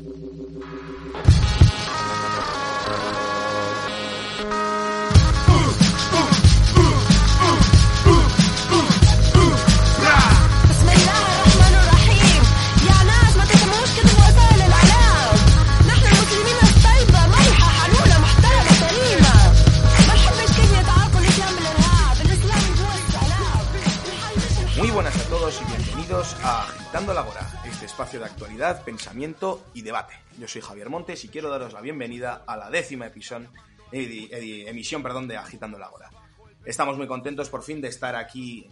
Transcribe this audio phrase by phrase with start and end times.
[0.00, 0.47] espacio de
[28.68, 30.14] actualidad, pensamiento y debate.
[30.38, 33.48] Yo soy Javier Montes y quiero daros la bienvenida a la décima emisión,
[33.92, 36.10] emisión perdón, de Agitando la Hora.
[36.64, 38.68] Estamos muy contentos por fin de estar aquí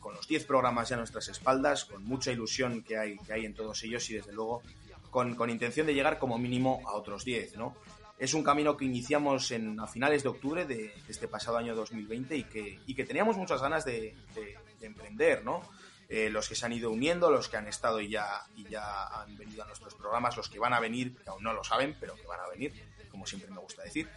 [0.00, 3.44] con los 10 programas ya a nuestras espaldas, con mucha ilusión que hay, que hay
[3.44, 4.62] en todos ellos y desde luego
[5.10, 7.76] con, con intención de llegar como mínimo a otros 10, ¿no?
[8.18, 12.36] Es un camino que iniciamos en, a finales de octubre de, este pasado año 2020
[12.36, 15.62] y que, y que teníamos muchas ganas de, de emprender, ¿no?
[16.08, 19.06] Eh, los que se han ido uniendo, los que han estado y ya, y ya
[19.06, 21.96] han venido a nuestros programas, los que van a venir, que aún no lo saben,
[21.98, 22.72] pero que van a venir,
[23.10, 24.08] como siempre me gusta decir.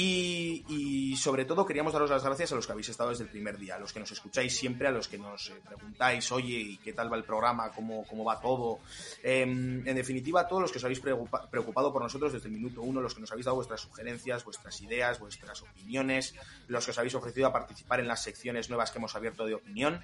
[0.00, 3.58] Y, sobre todo queríamos daros las gracias a los que habéis estado desde el primer
[3.58, 6.76] día, a los que nos escucháis siempre, a los que nos eh, preguntáis, oye, ¿y
[6.76, 7.72] qué tal va el programa?
[7.72, 8.78] ¿Cómo, cómo va todo?
[9.24, 12.82] Em, en definitiva, a todos los que os habéis preocupado por nosotros desde el minuto
[12.82, 16.34] uno, los que nos habéis dado vuestras sugerencias, vuestras ideas, vuestras opiniones,
[16.68, 19.54] los que os habéis ofrecido a participar en las secciones nuevas que hemos abierto de
[19.54, 20.00] opinión.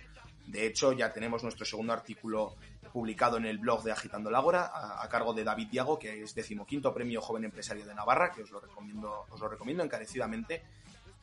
[0.47, 2.57] De hecho, ya tenemos nuestro segundo artículo
[2.93, 4.71] publicado en el blog de Agitando la Ágora,
[5.03, 8.51] a, cargo de David Diago, que es decimoquinto premio Joven Empresario de Navarra, que os
[8.51, 10.63] lo recomiendo, os lo recomiendo encarecidamente,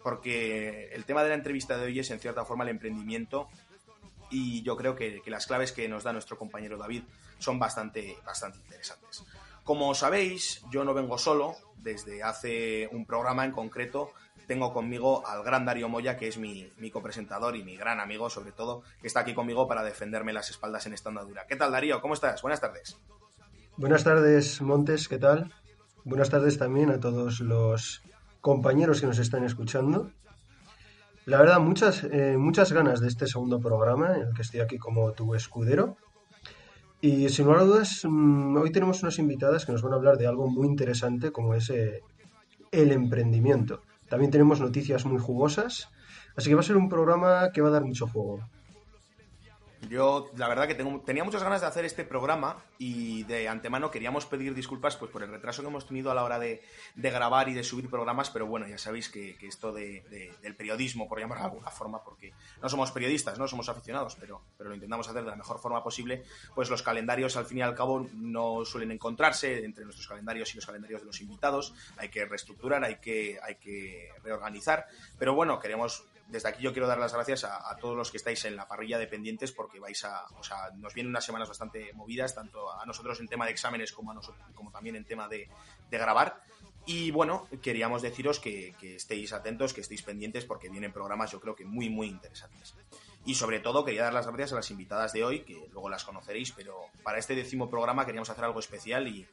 [0.04, 3.48] porque el tema de la entrevista de hoy es en cierta forma el emprendimiento
[4.30, 7.04] y yo creo que, las claves que nos da nuestro compañero David
[7.38, 9.24] son bastante, bastante interesantes.
[9.64, 14.12] Como sabéis, yo no vengo solo, desde hace un programa en concreto
[14.52, 18.52] tengo conmigo al gran Darío Moya, que es mi, copresentador y mi gran amigo, sobre
[18.52, 21.46] todo, que está aquí conmigo para defenderme las espaldas en esta andadura.
[21.48, 22.02] ¿Qué tal, Darío?
[22.02, 22.42] ¿Cómo estás?
[22.42, 22.98] Buenas tardes.
[23.78, 25.54] Buenas tardes, Montes, ¿qué tal?
[26.04, 28.04] Buenas tardes también a todos los
[28.42, 30.12] compañeros que nos están escuchando.
[31.24, 34.78] La verdad, muchas, eh, muchas ganas de este segundo programa en el que estoy aquí
[34.78, 35.96] como tu escudero.
[37.00, 40.18] Y sin lugar a dudas, mm, hoy tenemos unas invitadas que nos van a hablar
[40.18, 42.02] de algo muy interesante como es eh,
[42.74, 43.82] el emprendimiento.
[44.12, 45.88] También tenemos noticias muy jugosas,
[46.36, 48.42] así que va a ser un programa que va a dar mucho juego.
[49.90, 53.90] Yo, la verdad que tengo, tenía muchas ganas de hacer este programa y de antemano
[53.90, 56.62] queríamos pedir disculpas pues, por el retraso que hemos tenido a la hora de,
[56.96, 61.20] grabar y de subir programas, pero bueno, ya sabéis que, esto de, del periodismo, por
[61.20, 62.32] llamarlo de alguna forma, porque
[62.62, 65.84] no somos periodistas, no somos aficionados, pero, pero lo intentamos hacer de la mejor forma
[65.84, 70.54] posible, pues los calendarios al fin y al cabo no suelen encontrarse entre nuestros calendarios
[70.54, 74.86] y los calendarios de los invitados, hay que reestructurar, hay que, hay que reorganizar,
[75.18, 78.46] pero bueno, queremos desde aquí yo quiero dar las gracias a, todos los que estáis
[78.46, 81.92] en la parrilla de pendientes porque vais a, o sea, nos vienen unas semanas bastante
[81.94, 85.28] movidas, tanto a nosotros en tema de exámenes como, a nosotros, como también en tema
[85.28, 85.50] de,
[85.90, 86.42] grabar.
[86.86, 91.56] Y bueno, queríamos deciros que, estéis atentos, que estéis pendientes porque vienen programas yo creo
[91.56, 92.76] que muy, muy interesantes.
[93.26, 96.06] Y sobre todo quería dar las gracias a las invitadas de hoy, que luego las
[96.06, 99.28] conoceréis, pero para este décimo programa queríamos hacer algo especial y,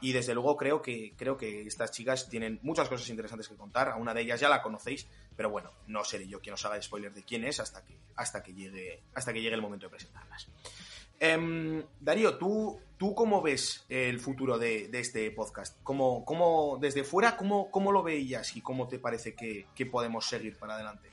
[0.00, 3.88] y desde luego creo que, creo que estas chicas tienen muchas cosas interesantes que contar.
[3.88, 6.80] A una de ellas ya la conocéis, pero bueno, no seré yo quien os haga
[6.80, 9.90] spoiler de quién es hasta que, hasta que, llegue, hasta que llegue el momento de
[9.90, 10.48] presentarlas.
[11.20, 15.76] Em, Darío, ¿tú, ¿tú cómo ves el futuro de, este podcast?
[15.82, 20.26] ¿Cómo, cómo, desde fuera, ¿cómo, cómo lo veías y cómo te parece que, que podemos
[20.26, 21.10] seguir para adelante?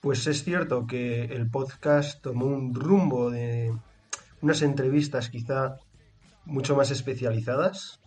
[0.00, 3.72] Pues es cierto que el podcast tomó un rumbo de
[4.40, 5.78] unas entrevistas quizá
[6.48, 8.00] mucho más especializadas,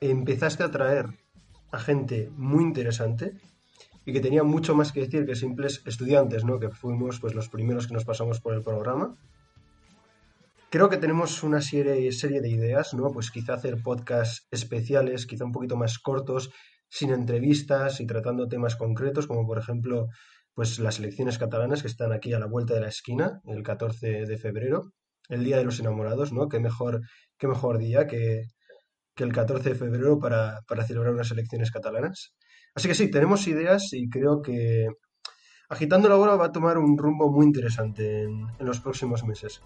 [0.00, 1.06] empezaste a traer
[1.70, 3.34] a gente muy interesante
[4.06, 6.58] y que tenía mucho más que decir que simples estudiantes, ¿no?
[6.58, 9.16] Que fuimos pues los primeros que nos pasamos por el programa.
[10.70, 13.12] Creo que tenemos una serie, serie de ideas, ¿no?
[13.12, 16.50] Pues quizá hacer podcasts especiales, quizá un poquito más cortos,
[16.88, 20.08] sin entrevistas y tratando temas concretos, como por ejemplo,
[20.54, 24.24] pues las elecciones catalanas que están aquí a la vuelta de la esquina, el 14
[24.24, 24.92] de febrero
[25.30, 26.48] el Día de los Enamorados, ¿no?
[26.48, 27.00] Qué mejor,
[27.38, 28.44] qué mejor día que,
[29.16, 32.34] el 14 de febrero para, celebrar unas elecciones catalanas.
[32.74, 34.88] Así que sí, tenemos ideas y creo que
[35.68, 39.60] Agitando la Hora va a tomar un rumbo muy interesante en, los próximos meses.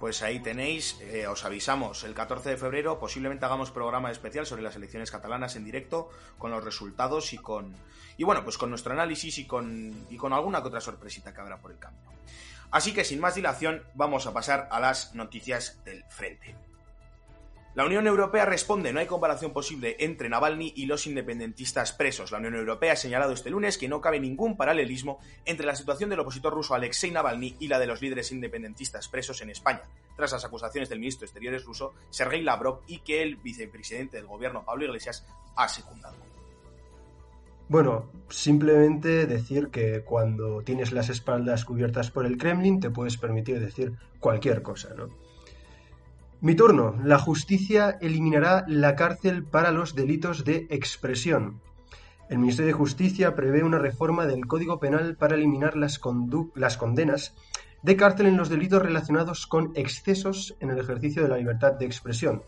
[0.00, 4.62] Pues ahí tenéis, eh, os avisamos, el 14 de febrero posiblemente hagamos programa especial sobre
[4.62, 7.76] las elecciones catalanas en directo, con los resultados y con
[8.16, 11.40] y bueno, pues con nuestro análisis y con, y con alguna que otra sorpresita que
[11.40, 12.10] habrá por el camino.
[12.72, 16.56] Así que sin más dilación, vamos a pasar a las noticias del frente.
[17.74, 22.30] La Unión Europea responde, no hay comparación posible entre Navalny y los independentistas presos.
[22.30, 26.10] La Unión Europea ha señalado este lunes que no cabe ningún paralelismo entre la situación
[26.10, 29.82] del opositor ruso Alexei Navalny y la de los líderes independentistas presos en España,
[30.16, 34.26] tras las acusaciones del ministro de Exteriores ruso Sergei Lavrov y que el vicepresidente del
[34.26, 35.26] gobierno Pablo Iglesias
[35.56, 36.31] ha secundado.
[37.72, 43.60] Bueno, simplemente decir que cuando tienes las espaldas cubiertas por el Kremlin te puedes permitir
[43.60, 45.08] decir cualquier cosa, ¿no?
[46.42, 46.94] Mi turno.
[47.02, 51.62] La justicia eliminará la cárcel para los delitos de expresión.
[52.28, 55.98] El Ministerio de Justicia prevé una reforma del Código Penal para eliminar las,
[56.54, 57.34] las, condenas
[57.80, 61.86] de cárcel en los delitos relacionados con excesos en el ejercicio de la libertad de
[61.86, 62.42] expresión,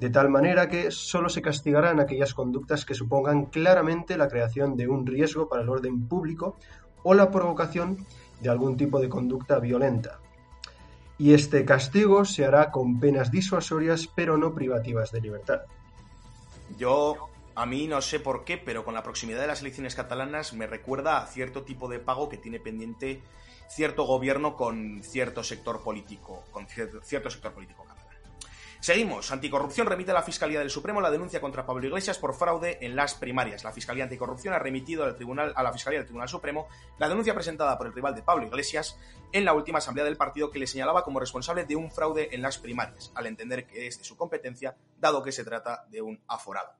[0.00, 4.88] de tal manera que solo se castigarán aquellas conductas que supongan claramente la creación de
[4.88, 6.56] un riesgo para el orden público
[7.02, 7.98] o la provocación
[8.40, 10.18] de algún tipo de conducta violenta
[11.20, 15.60] y este castigo se hará con penas disuasorias pero no privativas de libertad.
[16.78, 20.54] Yo, a mí no sé por qué, pero con la proximidad de las elecciones catalanas
[20.54, 23.20] me recuerda a cierto tipo de pago que tiene pendiente
[23.68, 27.84] cierto gobierno con cierto sector político, con cierto sector político
[28.80, 29.30] Seguimos.
[29.30, 32.96] Anticorrupción remite a la Fiscalía del Supremo la denuncia contra Pablo Iglesias por fraude en
[32.96, 33.62] las primarias.
[33.62, 36.66] La Fiscalía Anticorrupción ha remitido al tribunal, a la Fiscalía del Tribunal Supremo
[36.98, 38.98] la denuncia presentada por el rival de Pablo Iglesias
[39.32, 42.40] en la última asamblea del partido que le señalaba como responsable de un fraude en
[42.40, 46.18] las primarias, al entender que es de su competencia, dado que se trata de un
[46.26, 46.70] aforado.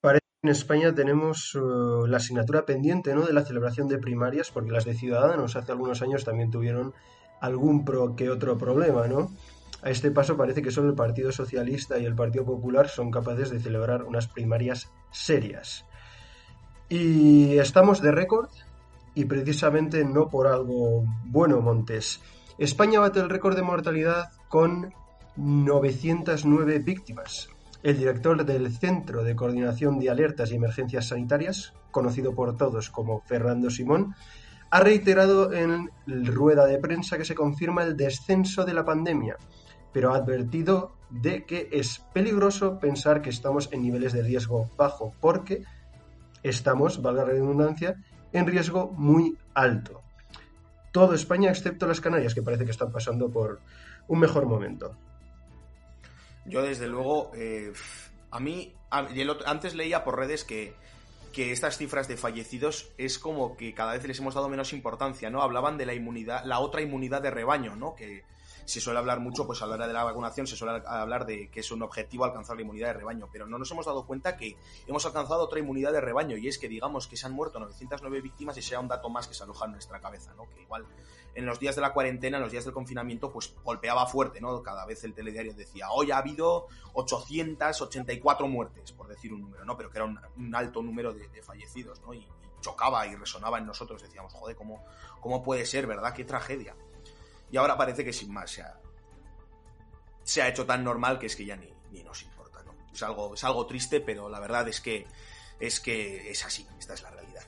[0.00, 3.22] Parece que en España tenemos uh, la asignatura pendiente ¿no?
[3.22, 6.94] de la celebración de primarias, porque las de Ciudadanos hace algunos años también tuvieron
[7.40, 9.32] algún pro que otro problema, ¿no?
[9.82, 13.50] A este paso parece que solo el Partido Socialista y el Partido Popular son capaces
[13.50, 15.84] de celebrar unas primarias serias.
[16.88, 18.48] Y estamos de récord
[19.14, 22.20] y precisamente no por algo bueno, Montes.
[22.58, 24.94] España bate el récord de mortalidad con
[25.36, 27.48] 909 víctimas.
[27.82, 33.22] El director del Centro de Coordinación de Alertas y Emergencias Sanitarias, conocido por todos como
[33.22, 34.14] Fernando Simón,
[34.70, 39.36] ha reiterado en rueda de prensa que se confirma el descenso de la pandemia
[39.92, 45.14] pero ha advertido de que es peligroso pensar que estamos en niveles de riesgo bajo,
[45.20, 45.64] porque
[46.42, 47.96] estamos, valga la redundancia,
[48.32, 50.00] en riesgo muy alto.
[50.90, 53.60] Todo España excepto las Canarias, que parece que están pasando por
[54.08, 54.96] un mejor momento.
[56.44, 57.72] Yo, desde luego, eh,
[58.30, 60.74] a mí, antes leía por redes que,
[61.32, 65.30] que estas cifras de fallecidos es como que cada vez les hemos dado menos importancia,
[65.30, 65.42] ¿no?
[65.42, 67.94] Hablaban de la inmunidad, la otra inmunidad de rebaño, ¿no?
[67.94, 68.24] Que,
[68.64, 71.50] se suele hablar mucho, pues a la hora de la vacunación se suele hablar de
[71.50, 74.36] que es un objetivo alcanzar la inmunidad de rebaño, pero no nos hemos dado cuenta
[74.36, 74.56] que
[74.86, 78.20] hemos alcanzado otra inmunidad de rebaño y es que digamos que se han muerto 909
[78.20, 80.48] víctimas y sea un dato más que se aloja en nuestra cabeza, ¿no?
[80.48, 80.86] Que igual
[81.34, 84.62] en los días de la cuarentena, en los días del confinamiento, pues golpeaba fuerte, ¿no?
[84.62, 89.76] Cada vez el telediario decía, hoy ha habido 884 muertes, por decir un número, ¿no?
[89.76, 92.12] Pero que era un, alto número de, fallecidos, ¿no?
[92.14, 92.26] Y,
[92.60, 94.84] chocaba y resonaba en nosotros, decíamos, joder, ¿cómo,
[95.20, 96.14] ¿cómo puede ser, verdad?
[96.14, 96.76] Qué tragedia.
[97.52, 98.80] Y ahora parece que sin más se ha,
[100.24, 102.74] se ha hecho tan normal que es que ya ni, ni nos importa, ¿no?
[102.92, 105.06] Es algo, es algo triste, pero la verdad es que
[105.60, 107.42] es que es así, esta es la realidad.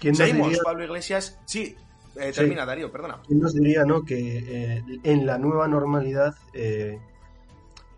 [0.00, 1.38] Seguimos, Pablo Iglesias.
[1.44, 1.76] Sí,
[2.16, 3.20] eh, termina, Darío, perdona.
[3.26, 6.98] ¿Quién nos diría, no, que eh, en la nueva normalidad eh,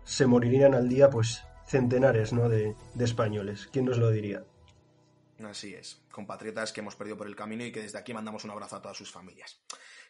[0.03, 3.69] se morirían al día, pues, centenares, ¿no, de, de españoles?
[3.71, 4.43] ¿Quién nos lo diría?
[5.43, 8.51] Así es, compatriotas que hemos perdido por el camino y que desde aquí mandamos un
[8.51, 9.59] abrazo a todas sus familias.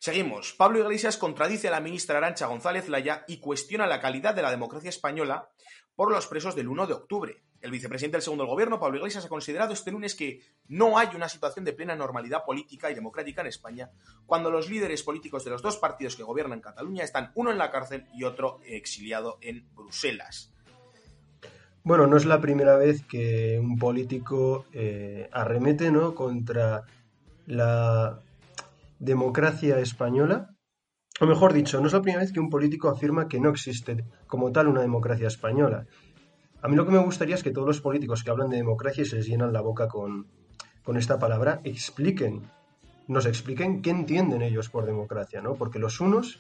[0.04, 0.52] Seguimos.
[0.52, 4.52] Pablo Iglesias contradice a la ministra Arancha González Laya y cuestiona la calidad de la
[4.52, 5.48] democracia española
[5.96, 7.42] por los presos del 1 de octubre.
[7.62, 11.30] El vicepresidente del segundo gobierno, Pablo Iglesias, ha considerado este lunes que no hay una
[11.30, 13.92] situación de plena normalidad política y democrática en España
[14.26, 17.72] cuando los líderes políticos de los dos partidos que gobiernan Cataluña están uno en la
[17.72, 20.52] cárcel y otro exiliado en Bruselas.
[21.86, 26.14] Bueno, no es la primera vez que un político eh, arremete ¿no?
[26.14, 26.84] contra
[27.46, 28.22] la
[29.04, 30.56] democracia española,
[31.20, 34.06] o mejor dicho, no es la primera vez que un político afirma que no existe
[34.28, 35.86] como tal una democracia española.
[36.62, 39.04] A mí lo que me gustaría es que todos los políticos que hablan de democracia
[39.04, 40.28] y se les llenan la boca con,
[40.84, 42.44] con esta palabra, expliquen,
[43.08, 45.56] nos expliquen qué entienden ellos por democracia, ¿no?
[45.56, 46.40] Porque los unos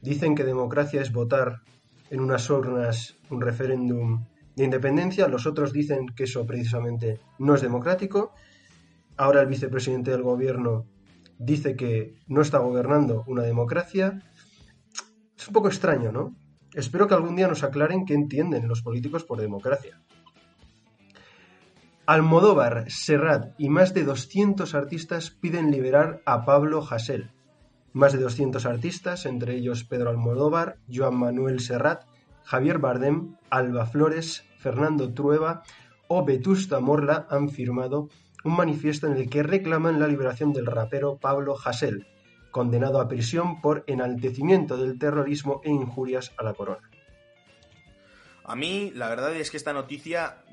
[0.00, 1.60] dicen que democracia es votar
[2.10, 7.62] en unas urnas un referéndum de independencia, los otros dicen que eso precisamente no es
[7.62, 8.32] democrático.
[9.16, 10.86] Ahora el vicepresidente del gobierno
[11.38, 14.22] dice que no está gobernando una democracia.
[15.36, 16.36] Es un poco extraño, ¿no?
[16.74, 20.00] Espero que algún día nos aclaren qué entienden los políticos por democracia.
[22.06, 27.30] Almodóvar, Serrat y más de 200 artistas piden liberar a Pablo Hasél.
[27.92, 32.04] Más de 200 artistas, entre ellos Pedro Almodóvar, Joan Manuel Serrat
[32.44, 35.62] Javier Bardem, Alba Flores, Fernando Trueba
[36.08, 38.08] o Vetusta Morla han firmado
[38.44, 42.06] un manifiesto en el que reclaman la liberación del rapero Pablo Hasél,
[42.50, 46.90] condenado a prisión por enaltecimiento del terrorismo e injurias a la corona.
[48.44, 50.44] A mí, la verdad es que esta noticia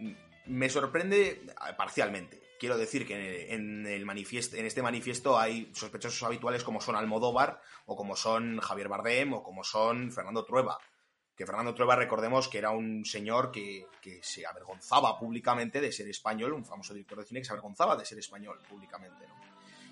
[0.46, 1.42] me sorprende
[1.78, 2.40] parcialmente.
[2.60, 7.96] Quiero decir que en, el en este manifiesto hay sospechosos habituales como son Almodóvar, o
[7.96, 10.78] como son Javier Bardem, o como son Fernando Trueba.
[11.40, 13.88] Que Fernando Trueba, recordemos que era un señor que,
[14.22, 18.04] se avergonzaba públicamente de ser español, un famoso director de cine que se avergonzaba de
[18.04, 19.24] ser español públicamente.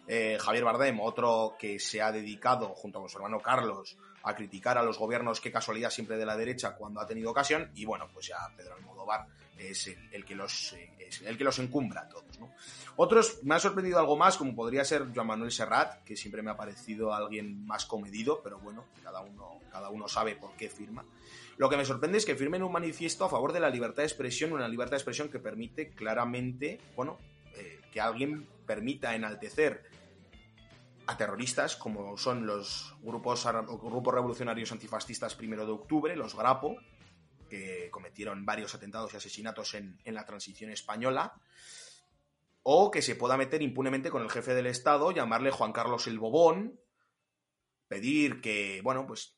[0.05, 4.77] Eh, Javier Bardem, otro que se ha dedicado, junto con su hermano Carlos, a criticar
[4.77, 8.09] a los gobiernos, qué casualidad siempre de la derecha cuando ha tenido ocasión, y bueno,
[8.13, 9.25] pues ya Pedro Almodóvar
[9.57, 10.89] es el, que, los, eh,
[11.25, 12.39] el que los encumbra a todos.
[12.39, 12.51] ¿no?
[12.95, 16.51] Otros, me ha sorprendido algo más, como podría ser Joan Manuel Serrat, que siempre me
[16.51, 21.05] ha parecido alguien más comedido, pero bueno, cada uno, cada uno sabe por qué firma.
[21.57, 24.07] Lo que me sorprende es que firmen un manifiesto a favor de la libertad de
[24.07, 27.17] expresión, una libertad de expresión que permite claramente, bueno,
[27.55, 29.89] eh, que alguien permita enaltecer
[31.07, 33.47] a terroristas como son los grupos,
[33.81, 36.75] grupos revolucionarios antifascistas primero de octubre, los Grapo,
[37.47, 41.33] que cometieron varios atentados y asesinatos en, la transición española,
[42.63, 46.19] o que se pueda meter impunemente con el jefe del Estado, llamarle Juan Carlos el
[46.19, 46.79] Bobón,
[47.87, 49.37] pedir que, bueno, pues,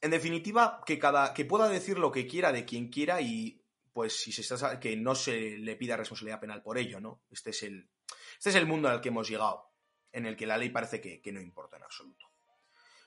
[0.00, 3.62] en definitiva, que, cada, que pueda decir lo que quiera de quien quiera y,
[3.92, 7.22] pues, si se está, que no se le pida responsabilidad penal por ello, ¿no?
[7.30, 7.88] Este es el,
[8.36, 9.74] este es el mundo al que hemos llegado
[10.14, 12.26] en el que la ley parece que, no importa en absoluto.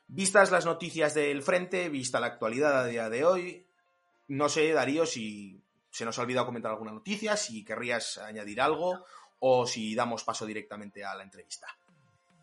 [0.08, 3.67] Vistas las noticias del frente, vista la actualidad a día de hoy,
[4.28, 9.06] no sé, Darío, si se nos ha olvidado comentar alguna noticia, si querrías añadir algo
[9.40, 11.68] o si damos paso directamente a la entrevista.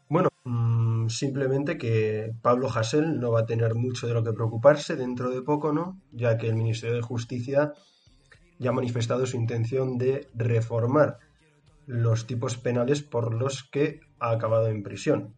[0.08, 4.96] Bueno, mm, simplemente que Pablo Hasél no va a tener mucho de lo que preocuparse
[4.96, 6.00] dentro de poco, ¿no?
[6.12, 7.72] Ya que el Ministerio de Justicia
[8.58, 11.18] ya ha manifestado su intención de reformar
[11.86, 15.34] los tipos penales por los que ha acabado en prisión.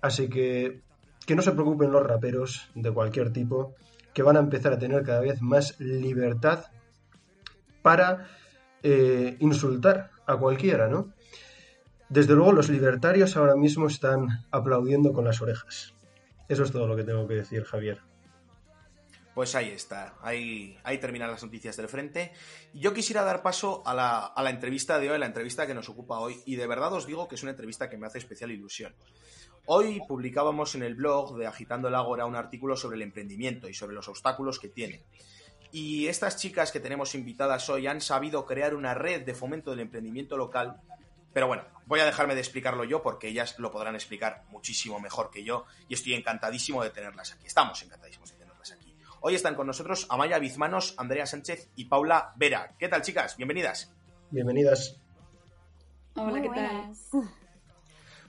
[0.00, 0.82] Así que
[1.26, 3.74] que no se preocupen los raperos de cualquier tipo,
[4.14, 6.66] que van a empezar a tener cada vez más libertad
[7.82, 8.28] para
[8.82, 11.12] eh, insultar a cualquiera, ¿no?
[12.08, 15.94] Desde luego los libertarios ahora mismo están aplaudiendo con las orejas.
[16.48, 18.00] Eso es todo lo que tengo que decir, Javier.
[19.34, 22.32] Pues ahí está, ahí, ahí terminan las noticias del frente.
[22.72, 25.88] Yo quisiera dar paso a la, a la entrevista de hoy, la entrevista que nos
[25.88, 28.52] ocupa hoy, y de verdad os digo que es una entrevista que me hace especial
[28.52, 28.94] ilusión.
[29.66, 33.74] Hoy publicábamos en el blog de Agitando el Ágora un artículo sobre el emprendimiento y
[33.74, 35.02] sobre los obstáculos que tiene.
[35.72, 39.80] Y estas chicas que tenemos invitadas hoy han sabido crear una red de fomento del
[39.80, 40.80] emprendimiento local.
[41.32, 45.30] Pero bueno, voy a dejarme de explicarlo yo porque ellas lo podrán explicar muchísimo mejor
[45.30, 47.46] que yo y estoy encantadísimo de tenerlas aquí.
[47.46, 48.94] Estamos encantadísimos de tenerlas aquí.
[49.20, 52.74] Hoy están con nosotros Amaya Bizmanos, Andrea Sánchez y Paula Vera.
[52.78, 53.36] ¿Qué tal, chicas?
[53.38, 53.90] Bienvenidas.
[54.30, 55.00] Bienvenidas.
[56.14, 57.34] Hola, ¿qué tal?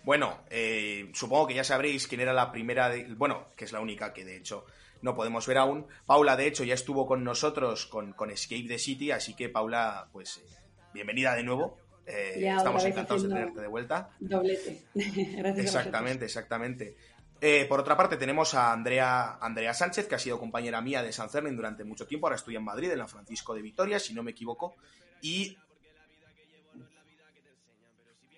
[0.06, 4.14] Bueno, eh, supongo que ya sabréis quién era la primera, bueno, que es la única
[4.14, 4.66] que de hecho
[5.02, 5.88] no podemos ver aún.
[6.06, 10.08] Paula, de hecho, ya estuvo con nosotros con, con Escape the City, así que Paula,
[10.12, 10.58] pues eh,
[10.94, 11.78] bienvenida de nuevo.
[12.06, 14.12] Eh, estamos encantados de tenerte de vuelta.
[14.20, 14.84] Doblete.
[14.94, 15.66] Gracias.
[15.66, 16.96] Exactamente, exactamente.
[17.42, 21.12] Eh, por otra parte, tenemos a Andrea, Andrea Sánchez, que ha sido compañera mía de
[21.12, 22.28] San Cernin durante mucho tiempo.
[22.28, 24.76] Ahora estudia en Madrid, en la Francisco de Vitoria, si no me equivoco.
[25.22, 25.58] Y,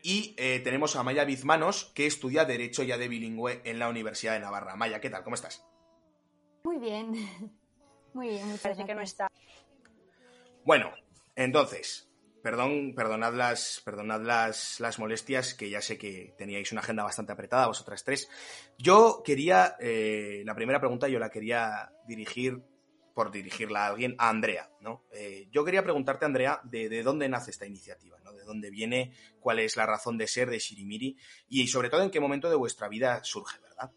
[0.08, 4.36] y eh, tenemos a Maya Bizmanos, que estudia Derecho ya de bilingüe en la Universidad
[4.36, 4.78] de Navarra.
[4.78, 5.22] Maya, ¿qué tal?
[5.22, 5.68] ¿Cómo estás?
[6.64, 7.12] Muy bien.
[8.14, 9.28] Muy bien, me parece que no está.
[10.64, 10.94] Bueno,
[11.36, 12.06] entonces,
[12.42, 17.34] Perdón, perdonad las, perdonad las, las molestias, que ya sé que teníais una agenda bastante
[17.34, 18.30] apretada, vosotras tres.
[18.78, 22.64] Yo quería, eh, la primera pregunta yo la quería dirigir,
[23.14, 25.04] por dirigirla a alguien, a Andrea, ¿no?
[25.12, 28.27] Eh, yo quería preguntarte, Andrea, de, de, dónde nace esta iniciativa, ¿no?
[28.48, 29.12] De dónde viene,
[29.42, 31.18] cuál es la razón de ser de Shirimiri
[31.50, 33.92] y sobre todo en qué momento de vuestra vida surge, ¿verdad?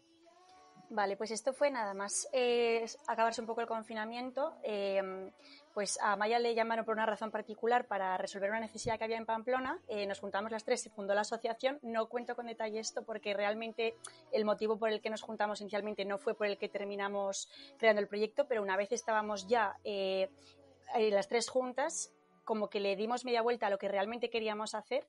[0.89, 4.57] Vale, pues esto fue nada más eh, acabarse un poco el confinamiento.
[4.61, 5.31] Eh,
[5.73, 9.15] pues a Maya le llamaron por una razón particular para resolver una necesidad que había
[9.15, 9.79] en Pamplona.
[9.87, 11.79] Eh, nos juntamos las tres, se fundó la asociación.
[11.81, 13.95] No cuento con detalle esto porque realmente
[14.33, 18.01] el motivo por el que nos juntamos inicialmente no fue por el que terminamos creando
[18.01, 20.29] el proyecto, pero una vez estábamos ya eh,
[20.97, 22.11] las tres juntas,
[22.43, 25.07] como que le dimos media vuelta a lo que realmente queríamos hacer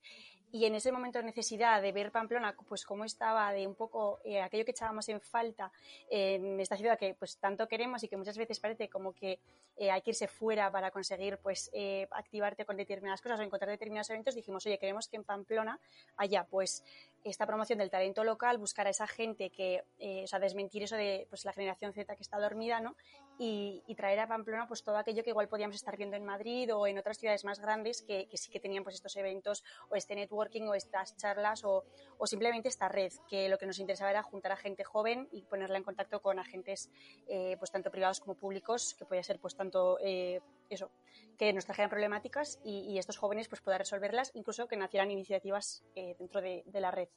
[0.52, 4.20] y en ese momento de necesidad de ver Pamplona, pues cómo estaba, de un poco
[4.22, 5.72] eh, aquello que echábamos en falta
[6.10, 9.40] en esta ciudad que pues tanto queremos y que muchas veces parece como que
[9.78, 13.70] eh, hay que irse fuera para conseguir pues eh, activarte con determinadas cosas o encontrar
[13.70, 15.80] determinados eventos, dijimos, oye, queremos que en Pamplona
[16.16, 16.84] haya pues
[17.24, 20.96] esta promoción del talento local, buscar a esa gente que, eh, o sea, desmentir eso
[20.96, 22.96] de pues, la generación Z que está dormida, ¿no?
[23.38, 26.88] Y, traer a Pamplona pues todo aquello que igual podíamos estar viendo en Madrid o
[26.88, 30.62] en otras ciudades más grandes que, sí que tenían pues estos eventos o este networking
[30.62, 31.84] o estas charlas o,
[32.18, 35.42] o, simplemente esta red, que lo que nos interesaba era juntar a gente joven y
[35.42, 36.90] ponerla en contacto con agentes
[37.28, 40.40] eh, pues tanto privados como públicos, que podía ser pues tanto eh,
[40.74, 40.90] eso,
[41.38, 46.14] que nos trajeran problemáticas y, estos jóvenes pues puedan resolverlas, incluso que nacieran iniciativas eh,
[46.18, 47.08] dentro de, la red.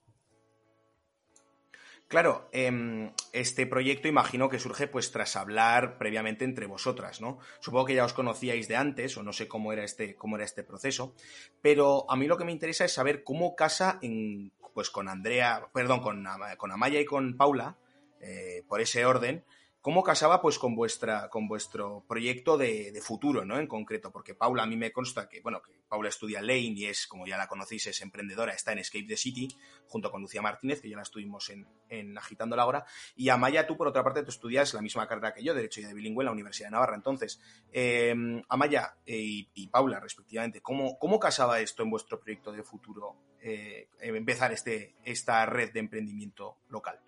[2.08, 7.40] Claro, em, este proyecto imagino que surge pues tras hablar previamente entre vosotras, ¿no?
[7.60, 10.46] Supongo que ya os conocíais de antes, o no sé cómo era este, cómo era
[10.46, 11.16] este proceso,
[11.62, 15.68] pero a mí lo que me interesa es saber cómo casa en, pues con Andrea,
[15.74, 17.78] perdón, con, con Amaya y con Paula,
[18.20, 19.44] eh, por ese orden,
[19.86, 23.60] ¿Cómo casaba pues con vuestra, con vuestro proyecto de, futuro, ¿no?
[23.60, 26.86] En concreto, porque Paula a mí me consta que, bueno, que Paula estudia Lane y
[26.88, 29.48] es, como ya la conocéis, es emprendedora, está en Escape the City,
[29.88, 32.84] junto con Lucía Martínez, que ya la estuvimos en, Agitando la Hora.
[33.16, 35.84] Y Amaya, tú por otra parte, tú estudias la misma carrera que yo, Derecho y
[35.84, 36.96] de Bilingüe en la Universidad de Navarra.
[36.96, 37.40] Entonces,
[37.72, 43.18] em, Amaya eh, y, Paula, respectivamente, ¿cómo, ¿cómo casaba esto en vuestro proyecto de futuro,
[43.40, 47.00] eh, empezar este, esta red de emprendimiento local?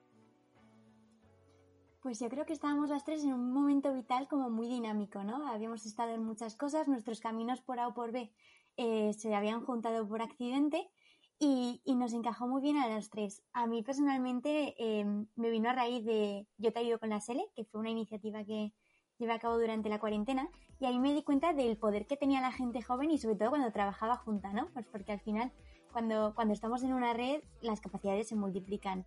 [2.08, 5.46] Pues yo creo que estábamos las tres en un momento vital como muy dinámico, ¿no?
[5.46, 8.32] Habíamos estado en muchas cosas, nuestros caminos por A o por B
[8.78, 10.90] eh, se habían juntado por accidente
[11.38, 13.44] y, nos encajó muy bien a las tres.
[13.52, 17.46] A mí personalmente em, me vino a raíz de Yo te ayudo con la SELE,
[17.58, 18.72] que fue una iniciativa que
[19.18, 20.50] llevé a cabo durante la cuarentena
[20.80, 23.50] y ahí me di cuenta del poder que tenía la gente joven y sobre todo
[23.50, 24.70] cuando trabajaba junta, ¿no?
[24.72, 25.52] Pues porque al final
[25.92, 29.06] cuando, cuando estamos en una red las capacidades se multiplican.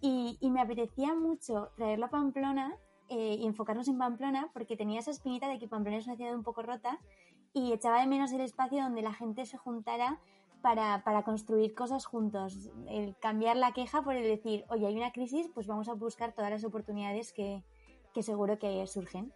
[0.00, 2.76] Y, me apetecía mucho traerlo a Pamplona
[3.08, 6.34] eh, y enfocarnos en Pamplona porque tenía esa espinita de que Pamplona es una ciudad
[6.34, 6.98] un poco rota
[7.52, 10.20] y echaba de menos el espacio donde la gente se juntara
[10.62, 12.70] para, para, construir cosas juntos.
[12.88, 16.32] El cambiar la queja por el decir, oye, hay una crisis, pues vamos a buscar
[16.32, 17.62] todas las oportunidades que,
[18.12, 19.32] que seguro que surgen.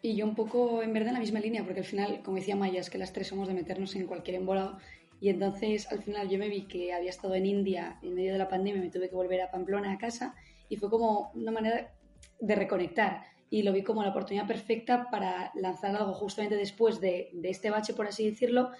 [0.00, 2.54] Y yo un poco, en verdad, en la misma línea, porque al final, como decía
[2.54, 4.78] Maya, es que las tres somos de meternos en cualquier embolado
[5.20, 8.38] y entonces al final yo me vi que había estado en India en medio de
[8.38, 10.34] la pandemia, me tuve que volver a Pamplona a casa
[10.68, 11.92] y fue como una manera
[12.40, 17.30] de reconectar y lo vi como la oportunidad perfecta para lanzar algo justamente después de,
[17.32, 18.70] de este bache, por así decirlo,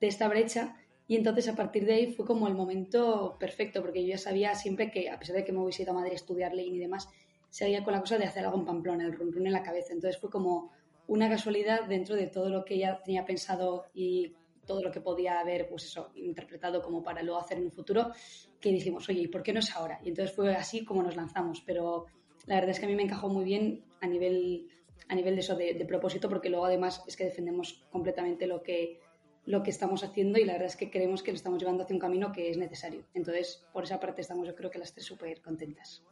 [0.00, 0.76] de esta brecha.
[1.08, 4.54] Y entonces a partir de ahí fue como el momento perfecto, porque yo ya sabía
[4.54, 6.78] siempre que, a pesar de que me hubiese ido a Madrid a estudiar ley y
[6.78, 7.08] demás,
[7.50, 9.92] seguía con la cosa de hacer algo en Pamplona, el run, run en la cabeza.
[9.92, 10.70] Entonces fue como
[11.08, 14.34] una casualidad dentro de todo lo que ya tenía pensado y
[14.72, 18.12] todo lo que podía haber, pues eso, interpretado como para luego hacer en un futuro,
[18.58, 20.00] que dijimos, oye, ¿y por qué no es ahora?
[20.02, 22.06] Y entonces fue así como nos lanzamos, pero
[22.46, 24.68] la verdad es que a mí me encajó muy bien a nivel,
[25.08, 28.98] a nivel de eso, de, propósito, porque luego además es que defendemos completamente lo que,
[29.44, 31.94] lo que estamos haciendo y la verdad es que creemos que lo estamos llevando hacia
[31.94, 33.04] un camino que es necesario.
[33.12, 36.02] Entonces, por esa parte estamos yo creo que las tres súper contentas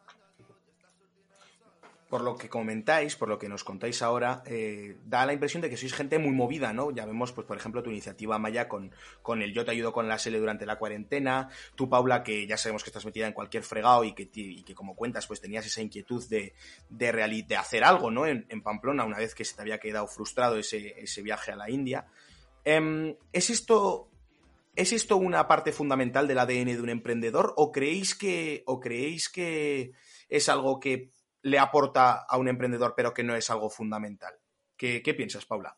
[2.11, 5.71] por lo que comentáis, por lo que nos contáis ahora, eh, da la impresión de
[5.71, 6.91] que sois gente muy movida, ¿no?
[6.91, 8.91] Ya vemos, pues, por ejemplo, tu iniciativa Maya con,
[9.23, 12.57] con el Yo te ayudo con la SL durante la cuarentena, tú, Paula, que ya
[12.57, 15.65] sabemos que estás metida en cualquier fregado y que, y que como cuentas, pues tenías
[15.65, 16.53] esa inquietud de,
[16.89, 18.27] de, de hacer algo, ¿no?
[18.27, 21.71] En, Pamplona, una vez que se te había quedado frustrado ese, ese viaje a la
[21.71, 22.07] India.
[22.65, 24.11] Em, ¿Es esto
[24.77, 29.29] ¿Es esto una parte fundamental del ADN de un emprendedor o creéis que, o creéis
[29.29, 29.93] que
[30.29, 31.11] es algo que
[31.43, 34.35] le aporta a un emprendedor, pero que no es algo fundamental.
[34.77, 35.77] ¿Qué, piensas, Paula?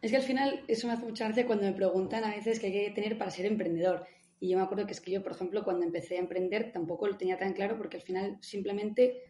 [0.00, 2.66] Es que al final eso me hace mucha gracia cuando me preguntan a veces qué
[2.66, 4.06] hay que tener para ser emprendedor.
[4.40, 7.06] Y yo me acuerdo que es que yo, por ejemplo, cuando empecé a emprender tampoco
[7.06, 9.22] lo tenía tan claro porque al final simplemente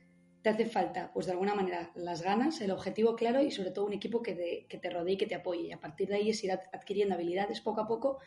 [0.42, 3.86] te hace falta, pues de alguna manera, las ganas, el objetivo claro y sobre todo
[3.86, 5.62] un equipo que te, rodee y que te apoye.
[5.62, 8.18] Y a partir de ahí es ir adquiriendo habilidades poco a poco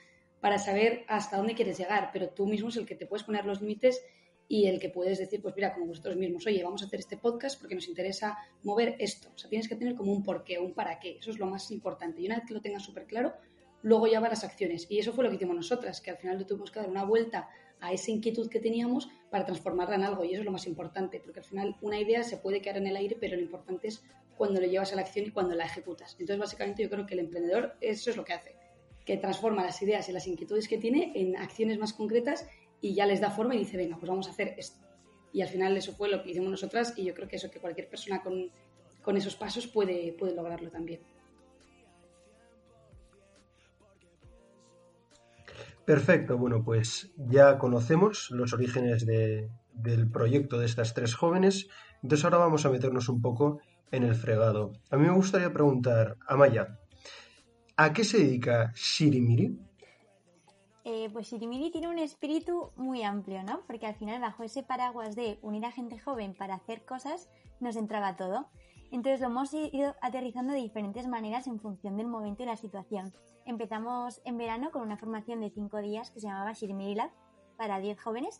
[0.42, 3.46] para saber hasta dónde quieres llegar, pero tú mismo es el que te puedes poner
[3.46, 4.04] los límites
[4.50, 7.18] y el que puedes decir, pues mira, como vosotros mismos, oye, vamos a hacer este
[7.18, 9.30] podcast porque nos interesa mover esto.
[9.36, 11.18] O sea, tienes que tener como un porqué, un para qué.
[11.20, 12.22] Eso es lo más importante.
[12.22, 13.34] Y una vez que lo tengas súper claro,
[13.82, 14.88] luego ya van las acciones.
[14.90, 17.50] Y eso fue lo que hicimos nosotras, que al final tuvimos que dar una vuelta
[17.82, 20.24] a esa inquietud que teníamos para transformarla en algo.
[20.24, 22.88] Y eso es lo más importante, porque al final una idea se puede quedar en
[22.88, 24.02] el aire, pero lo importante es
[24.38, 26.14] cuando lo llevas a la acción y cuando la ejecutas.
[26.20, 28.56] Entonces, básicamente, yo creo que el emprendedor eso es lo que hace,
[29.04, 32.48] que transforma las ideas y las inquietudes que tiene en acciones más concretas
[32.82, 34.86] y ya les da forma y dice, venga, pues vamos a hacer esto.
[35.34, 37.60] Y al final eso fue lo que hicimos nosotras y yo creo que eso que
[37.60, 38.52] cualquier persona con,
[39.02, 41.02] con esos pasos puede, puede lograrlo también.
[45.86, 51.70] Perfecto, bueno, pues ya conocemos los orígenes de, del proyecto de estas tres jóvenes,
[52.04, 53.62] entonces ahora vamos a meternos un poco
[53.92, 54.74] en el fregado.
[54.90, 56.78] A mí me gustaría preguntar a Maya,
[57.78, 59.58] ¿a qué se dedica Shirimiri?
[60.90, 63.60] Eh, pues Sirimiri tiene un espíritu muy amplio, ¿no?
[63.68, 67.76] Porque al final bajo ese paraguas de unir a gente joven para hacer cosas, nos
[67.76, 68.48] entraba todo.
[68.90, 73.14] Entonces lo hemos ido aterrizando de diferentes maneras en función del momento y la situación.
[73.44, 77.12] Empezamos en verano con una formación de cinco días que se llamaba Shirimiri Lab
[77.58, 78.40] para 10 jóvenes,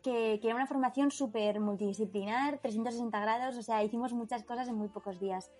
[0.00, 4.76] que, que, era una formación súper multidisciplinar, 360 grados, o sea, hicimos muchas cosas en
[4.76, 5.50] muy pocos días.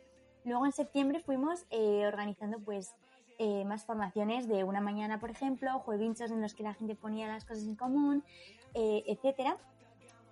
[0.45, 2.95] Luego en septiembre fuimos eh, organizando pues
[3.43, 7.27] eh, más formaciones de una mañana, por ejemplo, juevinchos en los que la gente ponía
[7.27, 8.23] las cosas en común,
[8.75, 9.57] eh, etcétera.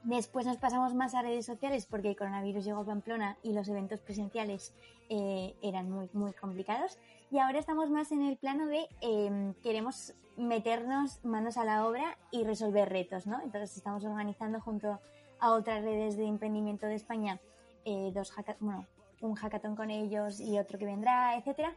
[0.02, 3.66] Después nos pasamos más a redes sociales porque el coronavirus llegó a Pamplona y los
[3.70, 4.74] eventos presenciales
[5.08, 6.98] eh, eran muy, muy complicados.
[7.30, 12.18] Y ahora estamos más en el plano de em, queremos meternos manos a la obra
[12.30, 13.40] y resolver retos, ¿no?
[13.40, 15.00] Entonces estamos organizando junto
[15.40, 17.40] a otras redes de emprendimiento de España
[17.86, 18.86] eh, dos bueno,
[19.22, 21.74] un hackathon con ellos y otro que vendrá, etcétera.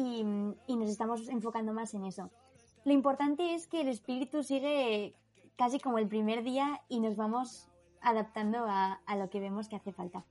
[0.00, 0.24] Y,
[0.66, 2.30] y nos estamos enfocando más en eso.
[2.84, 5.14] Lo importante es que el espíritu sigue
[5.56, 7.68] casi como el primer día y nos vamos
[8.00, 10.24] adaptando a, lo que vemos que hace falta.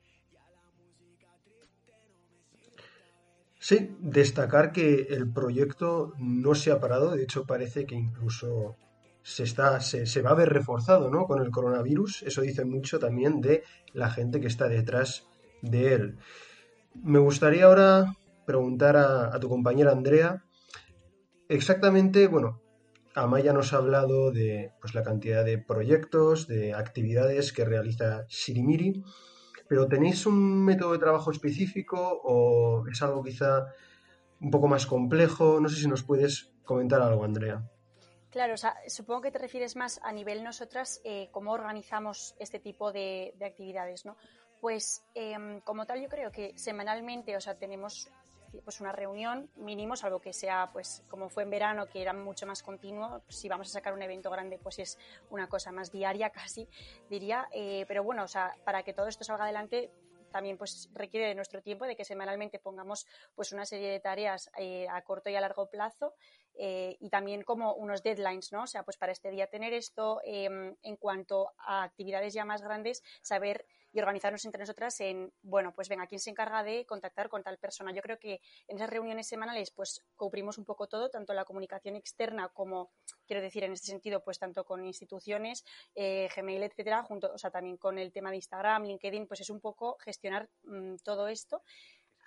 [3.60, 8.78] Sí, destacar que el proyecto no se ha parado, de hecho parece que incluso
[9.22, 11.28] se, está, se, se, va a ver reforzado ¿no?
[11.28, 15.28] con el coronavirus, eso dice mucho también de la gente que está detrás
[15.62, 16.18] de él.
[16.96, 18.16] Me gustaría ahora
[18.50, 20.44] preguntar a, tu compañera Andrea
[21.48, 22.64] exactamente, bueno,
[23.14, 29.04] Amaya nos ha hablado de pues, la cantidad de proyectos, de actividades que realiza Sirimiri,
[29.68, 33.68] pero ¿tenéis un método de trabajo específico o es algo quizá
[34.42, 35.60] un poco más complejo?
[35.60, 37.70] No sé si nos puedes comentar algo, Andrea.
[38.32, 42.60] Claro, o sea, supongo que te refieres más a nivel nosotras, eh, cómo organizamos este
[42.60, 44.18] tipo de, actividades, ¿no?
[44.60, 48.12] Pues em, como tal, yo creo que semanalmente, o sea, tenemos
[48.64, 52.46] pues una reunión mínimo, salvo que sea pues como fue en verano, que era mucho
[52.46, 54.98] más continuo, si vamos a sacar un evento grande, pues es
[55.30, 56.68] una cosa más diaria casi,
[57.10, 59.92] diría, eh, pero bueno, o sea, para que todo esto salga adelante
[60.30, 64.50] también pues requiere de nuestro tiempo, de que semanalmente pongamos pues una serie de tareas
[64.58, 66.14] eh, a corto y a largo plazo
[66.56, 68.64] eh, y también como unos deadlines, ¿no?
[68.64, 72.62] O sea, pues para este día tener esto, em, en cuanto a actividades ya más
[72.62, 77.30] grandes, saber y organizarnos entre nosotras en, bueno, pues venga, ¿quién se encarga de contactar
[77.30, 77.92] con tal persona?
[77.92, 81.96] Yo creo que en esas reuniones semanales pues cubrimos un poco todo, tanto la comunicación
[81.96, 82.92] externa como,
[83.26, 87.52] quiero decir, en este sentido, pues tanto con instituciones, eh, Gmail, etcétera, junto, o sea,
[87.52, 91.64] también con el tema de Instagram, LinkedIn, pues es un poco gestionar mm, todo esto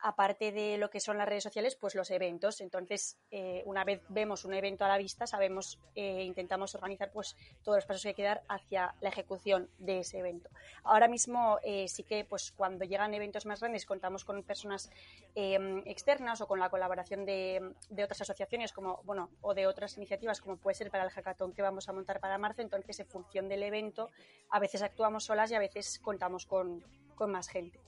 [0.03, 2.61] aparte de lo que son las redes sociales, pues los eventos.
[2.61, 7.37] Entonces, eh, una vez vemos un evento a la vista, sabemos, eh, intentamos organizar pues
[7.63, 10.51] todos los pasos que hay que dar hacia la ejecución de ese evento.
[10.83, 14.91] Ahora mismo eh, sí que pues cuando llegan eventos más grandes contamos con personas
[15.37, 20.41] em, externas o con la colaboración de, otras asociaciones como bueno o de otras iniciativas
[20.41, 22.63] como puede ser para el hackathon que vamos a montar para marzo.
[22.63, 24.11] Entonces, en función del evento,
[24.51, 26.83] a veces actuamos solas y a veces contamos con,
[27.15, 27.79] con más gente.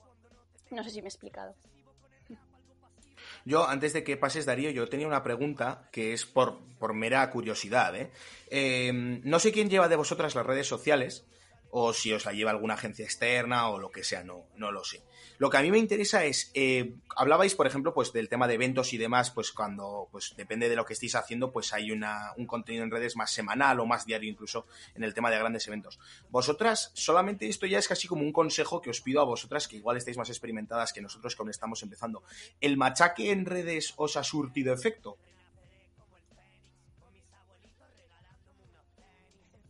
[0.71, 1.53] No sé si me he explicado.
[3.45, 7.29] Yo, antes de que pases, Darío, yo tenía una pregunta que es por, por mera
[7.29, 7.95] curiosidad.
[7.95, 8.09] ¿eh?
[8.49, 8.91] ¿eh?
[9.23, 11.25] no sé quién lleva de vosotras las redes sociales,
[11.77, 14.85] o si os la lleva alguna agencia externa o lo que sea, no, no lo
[14.85, 15.03] sé.
[15.39, 18.53] Lo que a mí me interesa es, eh, hablabais, por ejemplo, pues del tema de
[18.53, 22.31] eventos y demás, pues cuando, pues depende de lo que estéis haciendo, pues hay una,
[22.37, 25.67] un contenido en redes más semanal o más diario incluso en el tema de grandes
[25.67, 25.99] eventos.
[26.29, 29.75] Vosotras, solamente esto ya es casi como un consejo que os pido a vosotras, que
[29.75, 32.23] igual estáis más experimentadas que nosotros que aún estamos empezando.
[32.61, 35.17] ¿El machaque en redes os ha surtido efecto?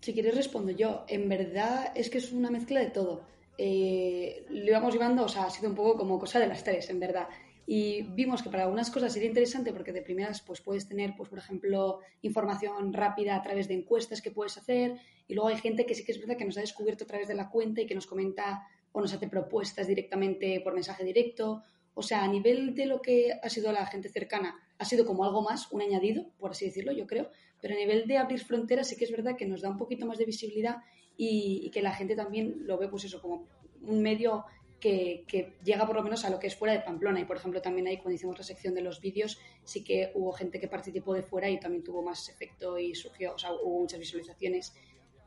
[0.06, 1.04] Si quieres respondo yo.
[1.08, 3.24] En verdad es que es una mezcla de todo
[3.58, 6.90] eh, lo íbamos llevando, o sea, ha sido un poco como cosa de las tres,
[6.92, 7.28] en verdad.
[7.66, 11.30] Y vimos que para algunas cosas sería interesante porque de primeras pues puedes tener, pues
[11.30, 15.88] por ejemplo, información rápida a través de encuestas que puedes hacer y luego hay gente
[15.88, 17.88] que sí que es verdad que nos ha descubierto a través de la cuenta y
[17.88, 21.64] que nos comenta o nos hace propuestas directamente por mensaje directo.
[21.96, 25.24] O sea, a nivel de lo que ha sido la gente cercana, ha sido como
[25.24, 28.88] algo más, un añadido, por así decirlo, yo creo, pero a nivel de abrir fronteras
[28.88, 30.78] sí que es verdad que nos da un poquito más de visibilidad
[31.18, 33.48] y, que la gente también lo ve, pues eso, como
[33.82, 34.46] un medio
[34.80, 35.24] que,
[35.64, 37.20] llega por lo menos a lo que es fuera de Pamplona.
[37.20, 40.32] Y por ejemplo, también ahí cuando hicimos la sección de los vídeos, sí que hubo
[40.32, 43.80] gente que participó de fuera y también tuvo más efecto y surgió, o sea, hubo
[43.80, 44.74] muchas visualizaciones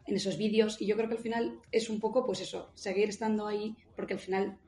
[0.07, 0.81] en esos vídeos.
[0.81, 4.15] Y yo creo que al final es un poco, pues eso, seguir estando ahí, porque
[4.15, 4.59] al final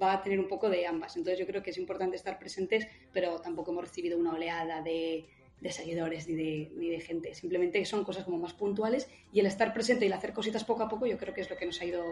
[0.00, 1.16] va a tener un poco de ambas.
[1.16, 5.26] Entonces yo creo que es importante estar presentes, pero tampoco hemos recibido una oleada de,
[5.60, 7.34] de seguidores ni de, ni de gente.
[7.34, 10.82] Simplemente son cosas como más puntuales y el estar presente y el hacer cositas poco
[10.82, 12.02] a poco yo creo que es lo que nos ha ido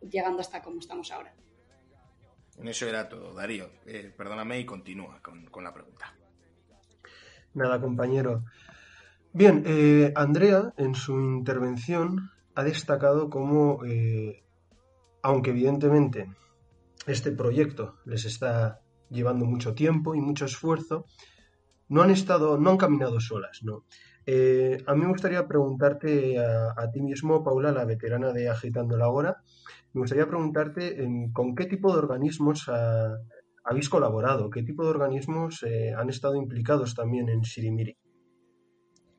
[0.00, 1.34] llegando hasta como estamos ahora.
[2.58, 3.70] En eso era todo, Darío.
[3.86, 6.14] Eh, perdóname y continúa con, con, la pregunta.
[7.54, 8.44] Nada, compañero.
[9.32, 14.42] Bien, eh, Andrea en su intervención ha destacado cómo, eh,
[15.22, 16.30] aunque evidentemente
[17.06, 18.80] este proyecto les está
[19.10, 21.06] llevando mucho tiempo y mucho esfuerzo,
[21.88, 23.84] no han estado, no han caminado solas, ¿no?
[24.24, 29.08] Eh, a mí me gustaría preguntarte a, ti mismo, Paula, la veterana de Agitando la
[29.08, 29.42] Hora,
[29.92, 32.68] me gustaría preguntarte con qué tipo de organismos
[33.64, 37.96] habéis colaborado, qué tipo de organismos eh, han estado implicados también en Sirimiri.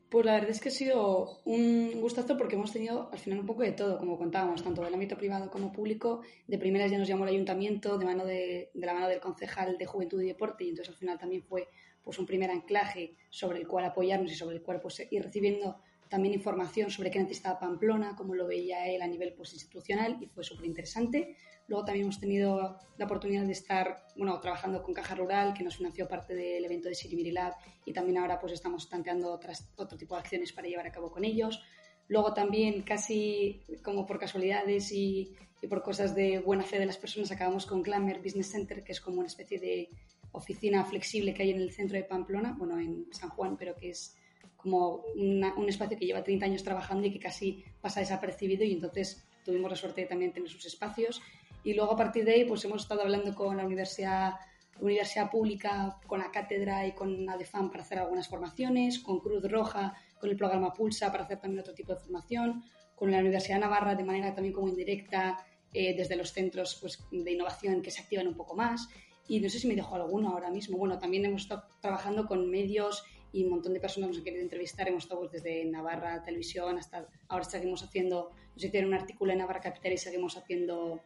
[0.10, 3.48] Pues la verdad es que ha sido un gustazo porque hemos tenido al final un
[3.48, 6.22] poco de todo, como contábamos, tanto del ámbito privado como público.
[6.48, 9.76] De primeras ya nos llamó el ayuntamiento, de, mano de, de la mano del concejal
[9.76, 11.68] de Juventud y Deporte, y entonces al final también fue
[12.04, 15.80] pues un primer anclaje sobre el cual apoyarnos y sobre el cual pues, ir recibiendo
[16.10, 20.28] también información sobre qué necesitaba Pamplona, cómo lo veía él a nivel pues, institucional y
[20.28, 21.36] fue súper interesante.
[21.68, 25.78] Luego también hemos tenido la oportunidad de estar bueno, trabajando con Caja Rural, que nos
[25.78, 29.98] financió parte del evento de Sirimiri Lab y también ahora pues estamos planteando otras, otro
[29.98, 31.64] tipo de acciones para llevar a cabo con ellos.
[32.10, 36.98] Luego también casi como por casualidades y, y por cosas de buena fe de las
[36.98, 39.90] personas acabamos con Glamour Business Center, que es como una especie de
[40.34, 43.90] oficina flexible que hay en el centro de Pamplona, bueno, en San Juan, pero que
[43.92, 44.18] es
[44.58, 49.26] como un espacio que lleva 30 años trabajando y que casi pasa desapercibido y entonces
[49.44, 51.22] tuvimos la suerte de también tener sus espacios.
[51.64, 54.36] Y luego a partir de ahí pues hemos estado hablando con la universidad,
[54.80, 59.96] universidad pública, con la cátedra y con ADEFAM para hacer algunas formaciones, con Cruz Roja,
[60.20, 62.64] con el programa Pulsa para hacer también otro tipo de formación,
[62.96, 67.32] con la Universidad Navarra de manera también como indirecta eh, desde los centros pues, de
[67.32, 68.88] innovación que se activan un poco más
[69.28, 70.78] y no sé si me dejo alguno ahora mismo.
[70.78, 74.44] Bueno, también hemos estado trabajando con medios y un montón de personas nos han querido
[74.44, 74.88] entrevistar.
[74.88, 79.62] Hemos estado desde Navarra Televisión hasta ahora seguimos haciendo, nos hicieron un artículo en Navarra
[79.62, 81.02] Capital y seguimos haciendo,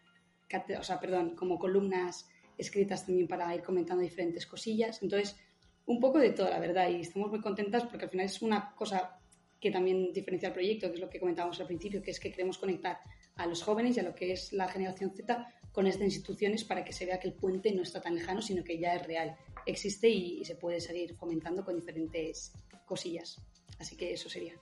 [0.79, 2.27] o sea, perdón, como columnas
[2.57, 5.01] escritas también para ir comentando diferentes cosillas.
[5.01, 5.37] Entonces,
[5.85, 8.75] un poco de todo, la verdad, y estamos muy contentas porque al final es una
[8.75, 9.19] cosa
[9.59, 12.31] que también diferencia el proyecto, que es lo que comentábamos al principio, que es que
[12.31, 12.99] queremos conectar
[13.35, 15.47] a los jóvenes y a lo que es la generación Z
[15.77, 18.63] con estas instituciones para que se vea que el puente no está tan lejano, sino
[18.63, 19.35] que ya es real,
[19.67, 22.51] existe y, se puede seguir fomentando con diferentes
[22.87, 23.39] cosillas.
[23.77, 24.55] Así que eso sería.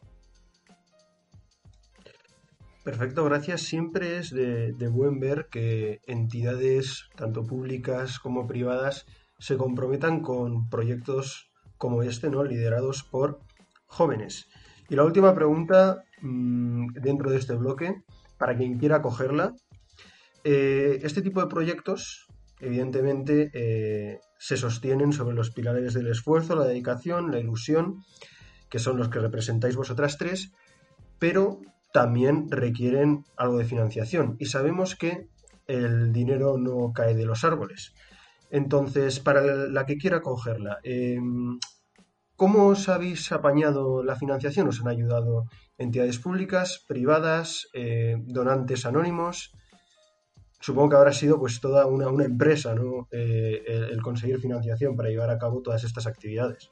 [2.84, 3.62] Perfecto, gracias.
[3.62, 9.06] Siempre es de, buen ver que entidades, tanto públicas como privadas,
[9.40, 12.44] se comprometan con proyectos como este, ¿no?
[12.44, 13.40] liderados por
[13.86, 14.50] jóvenes.
[14.90, 18.04] Y la última pregunta mm, dentro de este bloque,
[18.38, 19.56] para quien quiera cogerla,
[20.48, 22.28] eh, este tipo de proyectos,
[22.60, 28.04] evidentemente, eh, se sostienen sobre los pilares del esfuerzo, la dedicación, la ilusión,
[28.70, 30.52] que son los que representáis vosotras tres,
[31.18, 34.36] pero también requieren algo de financiación.
[34.38, 35.30] Y sabemos que
[35.66, 37.96] el dinero no cae de los árboles.
[38.52, 41.58] Entonces, para la que quiera cogerla, em,
[42.36, 44.68] ¿cómo os habéis apañado la financiación?
[44.68, 45.46] ¿Os han ayudado
[45.80, 49.52] entidades públicas, privadas, eh, donantes anónimos?
[50.60, 53.08] Supongo que habrá sido pues toda una, empresa ¿no?
[53.12, 56.70] Eh, el, conseguir financiación para llevar a cabo todas estas actividades.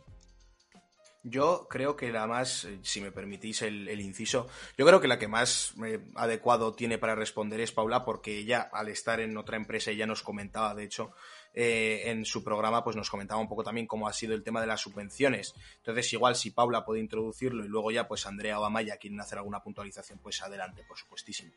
[1.26, 5.20] Yo creo que la más, eh, si me permitís el, inciso, yo creo que la
[5.20, 9.56] que más eh, adecuado tiene para responder es Paula, porque ella, al estar en otra
[9.56, 11.12] empresa, ya nos comentaba, de hecho,
[11.56, 14.66] en su programa, pues nos comentaba un poco también cómo ha sido el tema de
[14.68, 15.54] las subvenciones.
[15.78, 19.38] Entonces, igual si Paula puede introducirlo y luego ya, pues Andrea o Amaya quieren hacer
[19.38, 21.54] alguna puntualización, pues adelante, por supuestísimo.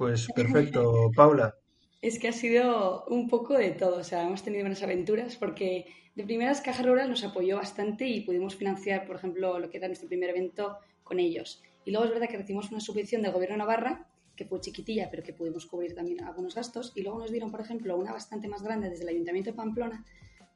[0.00, 1.54] Pues perfecto, Paula.
[2.00, 5.84] Es que ha sido un poco de todo, o sea, hemos tenido buenas aventuras porque
[6.14, 9.88] de primeras Caja Rural nos apoyó bastante y pudimos financiar, por ejemplo, lo que era
[9.88, 11.62] nuestro primer evento con ellos.
[11.84, 15.10] Y luego es verdad que recibimos una subvención del Gobierno de Navarra, que fue chiquitilla,
[15.10, 16.92] pero que pudimos cubrir también algunos gastos.
[16.94, 20.06] Y luego nos dieron, por ejemplo, una bastante más grande desde el Ayuntamiento de Pamplona,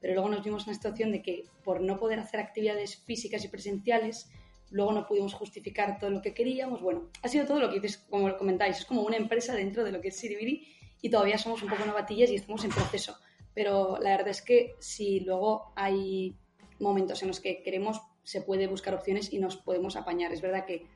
[0.01, 3.45] pero luego nos vimos en una situación de que por no poder hacer actividades físicas
[3.45, 4.27] y presenciales,
[4.71, 6.81] luego no pudimos justificar todo lo que queríamos.
[6.81, 9.91] Bueno, ha sido todo lo que dices, como comentáis, es como una empresa dentro de
[9.91, 10.67] lo que es Siribiri
[11.01, 13.17] y todavía somos un poco novatillas y estamos en proceso.
[13.53, 16.35] Pero la verdad es que si luego hay
[16.79, 20.33] momentos en los que queremos, se puede buscar opciones y nos podemos apañar.
[20.33, 20.87] Es verdad que,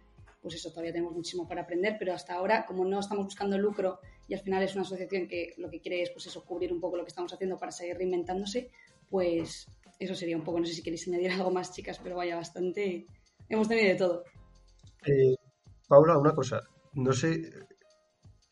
[0.41, 3.99] pues eso, todavía tenemos muchísimo para aprender, pero hasta ahora, como no estamos buscando lucro
[4.27, 6.82] y al final es una asociación que lo que quiere es, pues eso, cubrir un
[6.82, 8.71] poco lo que estamos haciendo para seguir reinventándose,
[9.10, 9.67] pues
[9.99, 13.08] eso sería un poco, no sé si queréis añadir algo más, chicas, pero vaya, bastante
[13.49, 14.23] hemos tenido de todo.
[15.05, 15.35] Eh,
[15.88, 16.62] Paula, una cosa,
[16.93, 17.49] no sé,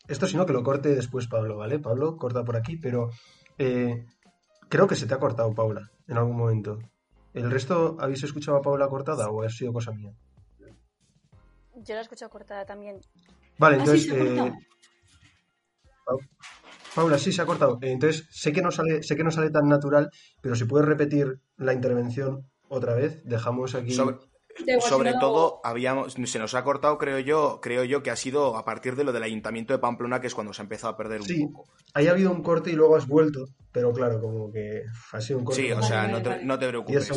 [0.08, 1.78] esto sino que lo corte después Pablo, ¿vale?
[1.78, 3.10] Pablo, corta por aquí, pero
[3.58, 4.04] eh,
[4.68, 6.78] creo que se te ha cortado, Paula, en algún momento.
[7.34, 10.12] ¿El resto habéis escuchado a Paula cortada o ha sido cosa mía?
[11.76, 13.00] Yo la he escuchado cortada también.
[13.58, 14.10] Vale, ah, entonces...
[14.12, 14.52] Eh,
[16.94, 17.78] Paula, sí, se ha cortado.
[17.82, 21.40] Entonces, sé que, no sale, sé que no sale tan natural, pero si puedes repetir
[21.56, 24.16] la intervención otra vez, dejamos aquí sobre
[25.20, 28.96] todo habíamos se nos ha cortado creo yo creo yo que ha sido a partir
[28.96, 31.52] de lo del ayuntamiento de Pamplona que es cuando se ha empezado a perder un
[31.52, 31.70] poco.
[31.94, 35.40] ahí ha habido un corte y luego has vuelto pero claro como que ha sido
[35.40, 37.10] un corte sí o sea no, te, preocupes.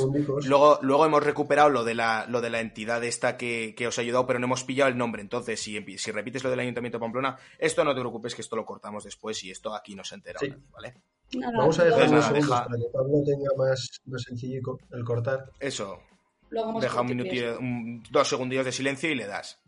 [0.46, 4.02] Luego luego hemos recuperado lo de la lo de la entidad esta que, os ha
[4.02, 5.22] ayudado pero no hemos pillado el nombre.
[5.22, 8.56] Entonces si, si repites lo del ayuntamiento de Pamplona esto no te preocupes que esto
[8.56, 10.40] lo cortamos después y esto aquí no se entera
[10.72, 10.96] vale
[11.34, 14.60] Vamos a dejar unos segundos para que Pablo tenga más, más sencillo
[14.92, 15.50] el cortar.
[15.60, 16.00] Eso,
[16.52, 17.60] Deja un minutillo,
[18.12, 19.62] dos segundillos de silencio y le das.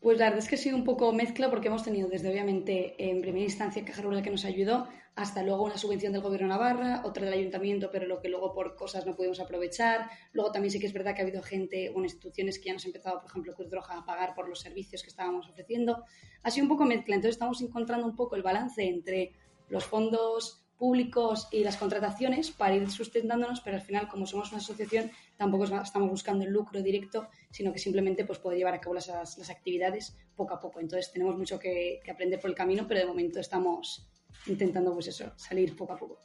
[0.00, 2.94] Pues la verdad es que ha sido un poco mezcla porque hemos tenido desde obviamente
[2.98, 6.54] en primera instancia Caja Rural que nos ayudó hasta luego una subvención del Gobierno de
[6.54, 10.10] Navarra, otra del Ayuntamiento, pero lo que luego por cosas no pudimos aprovechar.
[10.32, 12.84] Luego también sí que es verdad que ha habido gente o instituciones que ya nos
[12.84, 16.04] han empezado, por ejemplo, Cruz Roja, a pagar por los servicios que estábamos ofreciendo.
[16.42, 19.32] Ha sido un poco mezcla, entonces estamos encontrando un poco el balance entre
[19.68, 24.58] los fondos públicos y las contrataciones para ir sustentándonos, pero al final, como somos una
[24.58, 28.94] asociación, tampoco estamos buscando el lucro directo, sino que simplemente pues, poder llevar a cabo
[28.94, 30.80] las, las actividades poco a poco.
[30.80, 34.06] Entonces, tenemos mucho que, aprender por el camino, pero de momento estamos
[34.46, 36.18] intentando, pues eso, salir poco a poco.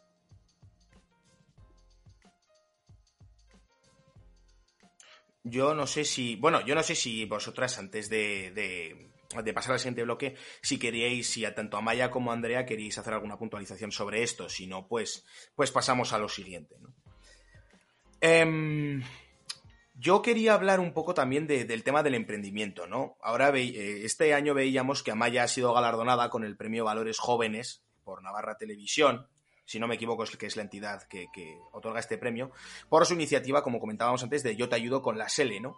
[5.44, 9.10] Yo no sé si, bueno, yo no sé si vosotras antes de de
[9.54, 12.98] pasar al siguiente bloque, si queríais, si a tanto a Maya como a Andrea queréis
[12.98, 16.76] hacer alguna puntualización sobre esto, si no, pues, pues pasamos a lo siguiente.
[18.22, 19.04] Em,
[19.96, 23.18] yo quería hablar un poco también del tema del emprendimiento, ¿no?
[23.22, 27.84] Ahora, eh, este año veíamos que Amaya ha sido galardonada con el premio Valores Jóvenes
[28.04, 29.28] por Navarra Televisión,
[29.66, 32.50] si no me equivoco, es que es la entidad que, que otorga este premio,
[32.90, 35.78] por su iniciativa, como comentábamos antes, de Yo te ayudo con la SELE, ¿no?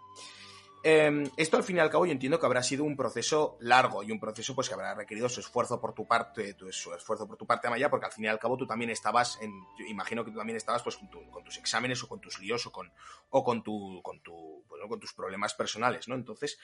[0.84, 4.02] Em, esto al fin y al cabo yo entiendo que habrá sido un proceso largo
[4.02, 7.36] y un proceso pues que habrá requerido su esfuerzo por tu parte, tu, esfuerzo por
[7.36, 9.52] tu parte Amaya, porque al fin y al cabo tú también estabas en,
[9.88, 12.92] imagino que tú también estabas pues con, tus exámenes o con tus líos o con,
[13.30, 16.16] o con tu, con tu, bueno, con tus problemas personales, ¿no?
[16.16, 16.58] Entonces,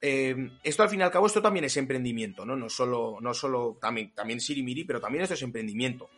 [0.00, 2.56] em, esto al fin y al cabo esto también es emprendimiento, ¿no?
[2.56, 6.08] No solo, no solo también, también sirimiri, pero también esto es emprendimiento.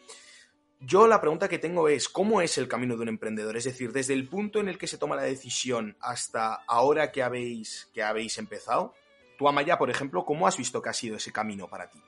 [0.85, 3.57] Yo la pregunta que tengo es, ¿cómo es el camino de un emprendedor?
[3.57, 7.23] Es decir, desde el punto en el que se toma la decisión hasta ahora que
[7.23, 8.93] habéis, que habéis empezado.
[9.39, 12.01] Tú, Amaya, por ejemplo, ¿cómo has visto que ha sido ese camino para ti?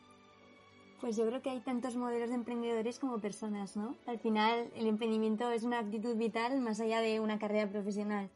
[1.00, 3.94] Pues yo creo que hay tantos modelos de emprendedores como personas, ¿no?
[4.08, 8.28] Al final, el emprendimiento es una actitud vital más allá de una carrera profesional,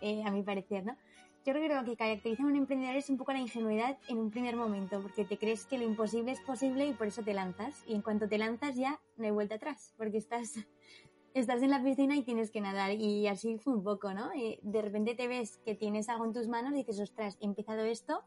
[0.00, 0.96] eh, a mi parecer, ¿no?
[1.44, 4.16] Yo creo que lo que caracteriza a un emprendedor es un poco la ingenuidad en
[4.16, 7.34] un primer momento, porque te crees que lo imposible es posible y por eso te
[7.34, 7.84] lanzas.
[7.86, 10.54] Y en cuanto te lanzas ya no hay vuelta atrás, porque estás,
[11.34, 12.92] estás en la piscina y tienes que nadar.
[12.92, 14.34] Y así fue un poco, ¿no?
[14.34, 17.44] Y de repente te ves que tienes algo en tus manos y dices, ostras, he
[17.44, 18.22] empezado esto,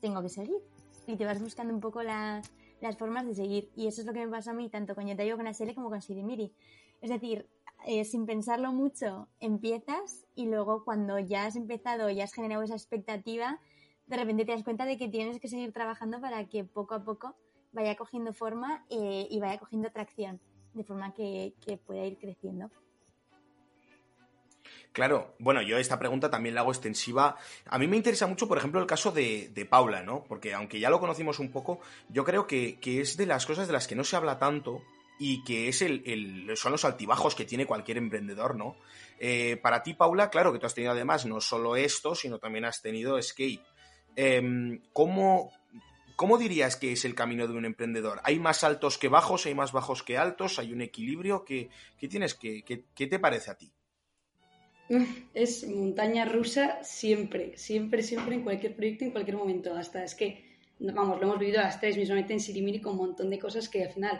[0.00, 0.58] tengo que seguir.
[1.06, 2.50] Y te vas buscando un poco las
[2.98, 3.70] formas de seguir.
[3.76, 5.88] Y eso es lo que me pasa a mí, tanto con Yotayo con Asele como
[5.88, 6.52] con Sirimiri.
[7.00, 7.48] Es decir,
[7.86, 12.74] eh, sin pensarlo mucho, empiezas y luego cuando ya has empezado, ya has generado esa
[12.74, 13.60] expectativa,
[14.06, 17.04] de repente te das cuenta de que tienes que seguir trabajando para que poco a
[17.04, 17.36] poco
[17.72, 20.40] vaya cogiendo forma eh, y vaya cogiendo tracción,
[20.74, 21.54] de forma que,
[21.86, 22.70] pueda ir creciendo.
[24.92, 27.36] Claro, bueno, yo esta pregunta también la hago extensiva.
[27.66, 30.24] A mí me interesa mucho, por ejemplo, el caso de, Paula, ¿no?
[30.24, 33.68] Porque aunque ya lo conocimos un poco, yo creo que, que, es de las cosas
[33.68, 34.82] de las que no se habla tanto
[35.22, 38.76] y que es el, son los altibajos que tiene cualquier emprendedor, ¿no?
[39.18, 42.64] Eh, para ti, Paula, claro que tú has tenido además no solo esto, sino también
[42.64, 43.60] has tenido skate.
[44.16, 45.52] Em, ¿cómo,
[46.38, 48.22] dirías que es el camino de un emprendedor?
[48.24, 49.44] ¿Hay más altos que bajos?
[49.44, 50.58] ¿Hay más bajos que altos?
[50.58, 51.44] ¿Hay un equilibrio?
[51.44, 51.68] ¿Qué,
[52.08, 53.70] tienes que, qué, te parece a ti?
[55.34, 59.76] Es montaña rusa siempre, siempre, siempre, en cualquier proyecto, en cualquier momento.
[59.76, 63.28] Hasta es que, vamos, lo hemos vivido las tres mismamente en Sirimiri con un montón
[63.28, 64.18] de cosas que al final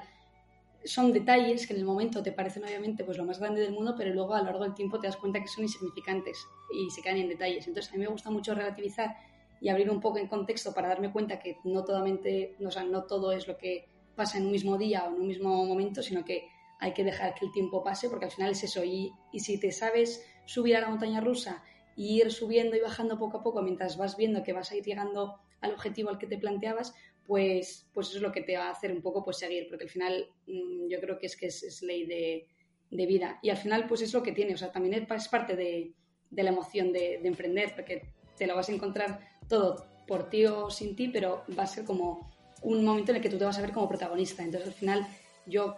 [0.85, 3.95] son detalles que en el momento te parecen obviamente pues lo más grande del mundo,
[3.97, 7.03] pero luego a lo largo del tiempo te das cuenta que son insignificantes y se
[7.03, 7.67] quedan en detalles.
[7.67, 9.17] Entonces a mí me gusta mucho relativizar
[9.61, 13.33] y abrir un poco en contexto para darme cuenta que no, totalmente, no, no todo
[13.33, 16.49] es lo que pasa en un mismo día o en un mismo momento, sino que
[16.79, 18.83] hay que dejar que el tiempo pase porque al final es eso.
[18.83, 21.63] Y, y si te sabes subir a la montaña rusa
[21.95, 24.85] y ir subiendo y bajando poco a poco mientras vas viendo que vas a ir
[24.85, 26.95] llegando al objetivo al que te planteabas,
[27.31, 29.85] pues, pues eso es lo que te va a hacer un poco pues seguir, porque
[29.85, 33.39] al final mm, yo creo que es que es, ley de, vida.
[33.41, 35.95] Y al final pues es lo que tiene, o sea, también es, parte de,
[36.33, 38.03] la emoción de, emprender, porque
[38.37, 41.85] te lo vas a encontrar todo por ti o sin ti, pero va a ser
[41.85, 44.43] como un momento en el que tú te vas a ver como protagonista.
[44.43, 45.07] Entonces al final
[45.47, 45.77] yo,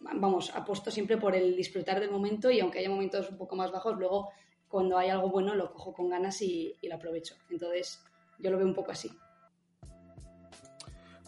[0.00, 3.70] vamos, apuesto siempre por el disfrutar del momento y aunque haya momentos un poco más
[3.70, 4.30] bajos, luego
[4.66, 7.34] cuando hay algo bueno lo cojo con ganas y lo aprovecho.
[7.50, 8.02] Entonces
[8.38, 9.10] yo lo veo un poco así.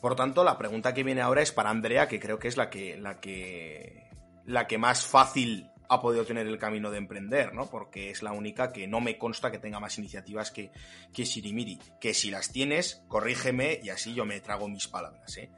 [0.01, 2.70] Por tanto, la pregunta que viene ahora es para Andrea, que creo que es la
[2.70, 4.09] que, la que,
[4.44, 7.66] la que más fácil ha podido tener el camino de emprender, ¿no?
[7.68, 10.70] Porque es la única que no me consta que tenga más iniciativas que,
[11.12, 11.78] que Sirimiri.
[12.01, 15.51] Que si las tienes, corrígeme y así yo me trago mis palabras, ¿eh?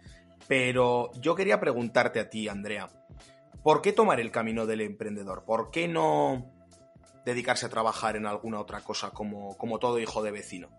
[0.47, 2.88] Pero yo quería preguntarte a ti, Andrea,
[3.62, 5.45] ¿por qué tomar el camino del emprendedor?
[5.45, 6.51] ¿Por qué no
[7.24, 10.70] dedicarse a trabajar en alguna otra cosa como, como todo hijo de vecino?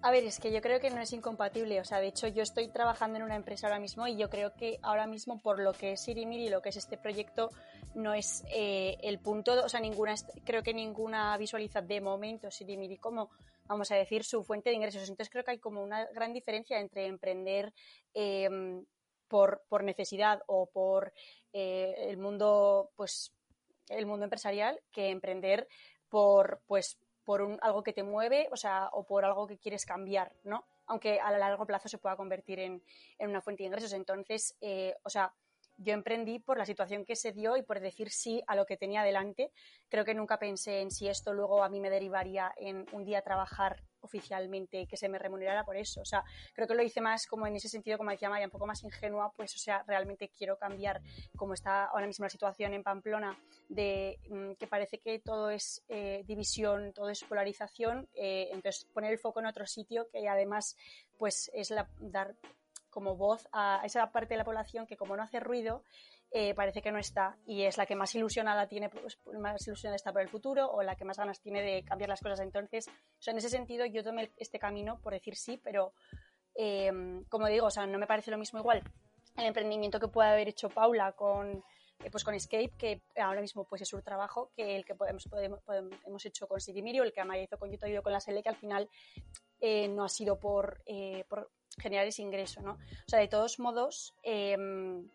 [0.00, 1.80] A ver, es que yo creo que no es incompatible.
[1.80, 4.54] O sea, de hecho, yo estoy trabajando en una empresa ahora mismo y yo creo
[4.54, 7.50] que ahora mismo, por lo que es Sirimiri y lo que es este proyecto,
[7.94, 12.96] no es eh, el punto, o sea, ninguna, creo que ninguna visualiza de momento Sirimiri
[12.98, 13.30] como,
[13.66, 15.02] vamos a decir, su fuente de ingresos.
[15.02, 17.74] Entonces, creo que hay como una gran diferencia entre emprender
[18.14, 18.84] em,
[19.26, 21.12] por, por, necesidad o por
[21.52, 23.32] eh, el mundo, pues,
[23.88, 25.66] el mundo empresarial que emprender
[26.08, 26.98] por, pues,
[27.28, 30.64] por algo que te mueve, o sea, o por algo que quieres cambiar, ¿no?
[30.86, 32.82] Aunque a largo plazo se pueda convertir en,
[33.18, 33.92] en una fuente de ingresos.
[33.92, 35.34] Entonces, eh, o sea,
[35.76, 38.78] yo emprendí por la situación que se dio y por decir sí a lo que
[38.78, 39.52] tenía delante.
[39.90, 43.20] Creo que nunca pensé en si esto luego a mí me derivaría en un día
[43.20, 46.00] trabajar oficialmente que se me remunerara por eso.
[46.00, 46.24] O sea,
[46.54, 48.82] creo que lo hice más como en ese sentido, como decía Maya, un poco más
[48.84, 51.00] ingenua, pues, o sea, realmente quiero cambiar
[51.36, 53.38] como está ahora mismo la situación en Pamplona,
[53.68, 59.12] de mm, que parece que todo es eh, división, todo es polarización, eh, entonces poner
[59.12, 60.76] el foco en otro sitio que además,
[61.16, 62.34] pues, es dar
[62.90, 65.84] como voz a esa parte de la población que como no hace ruido,
[66.30, 69.96] eh, parece que no está y es la que más ilusionada tiene, pues, más ilusionada
[69.96, 72.40] está por el futuro o la que más ganas tiene de cambiar las cosas.
[72.40, 75.94] Entonces, o sea, en ese sentido yo tomé este camino por decir sí, pero
[76.54, 76.92] eh,
[77.30, 78.82] como digo, o sea, no me parece lo mismo igual
[79.36, 81.62] el emprendimiento que puede haber hecho Paula con
[82.04, 85.24] eh, pues con Escape, que ahora mismo pues es su trabajo, que el que podemos,
[85.28, 85.60] podemos,
[86.04, 88.56] hemos hecho con Sigimirio, el que Amaya hizo con YouTube con la SL, que al
[88.56, 88.88] final
[89.90, 90.82] no ha sido por,
[91.28, 92.72] por generar ese ingreso, ¿no?
[92.72, 95.08] O sea, de todos modos, em,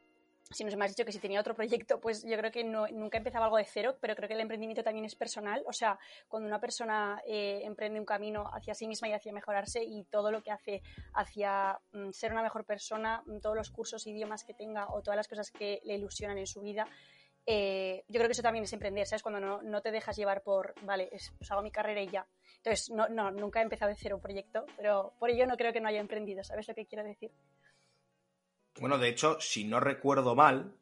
[0.54, 3.18] si nos hemos dicho que si tenía otro proyecto, pues yo creo que no, nunca
[3.18, 5.64] empezaba algo de cero, pero creo que el emprendimiento también es personal.
[5.68, 9.84] O sea, cuando una persona eh, emprende un camino hacia sí misma y hacia mejorarse
[9.84, 10.82] y todo lo que hace
[11.14, 15.18] hacia mm, ser una mejor persona, mm, todos los cursos, idiomas que tenga o todas
[15.18, 16.88] las cosas que le ilusionan en su vida,
[17.46, 19.22] eh, yo creo que eso también es emprender, ¿sabes?
[19.22, 22.26] Cuando no, no te dejas llevar por, vale, pues hago mi carrera y ya.
[22.58, 25.74] Entonces, no, no, nunca he empezado de cero un proyecto, pero por ello no creo
[25.74, 27.32] que no haya emprendido, ¿sabes lo que quiero decir?
[28.80, 30.76] Bueno, de hecho, si no recuerdo mal,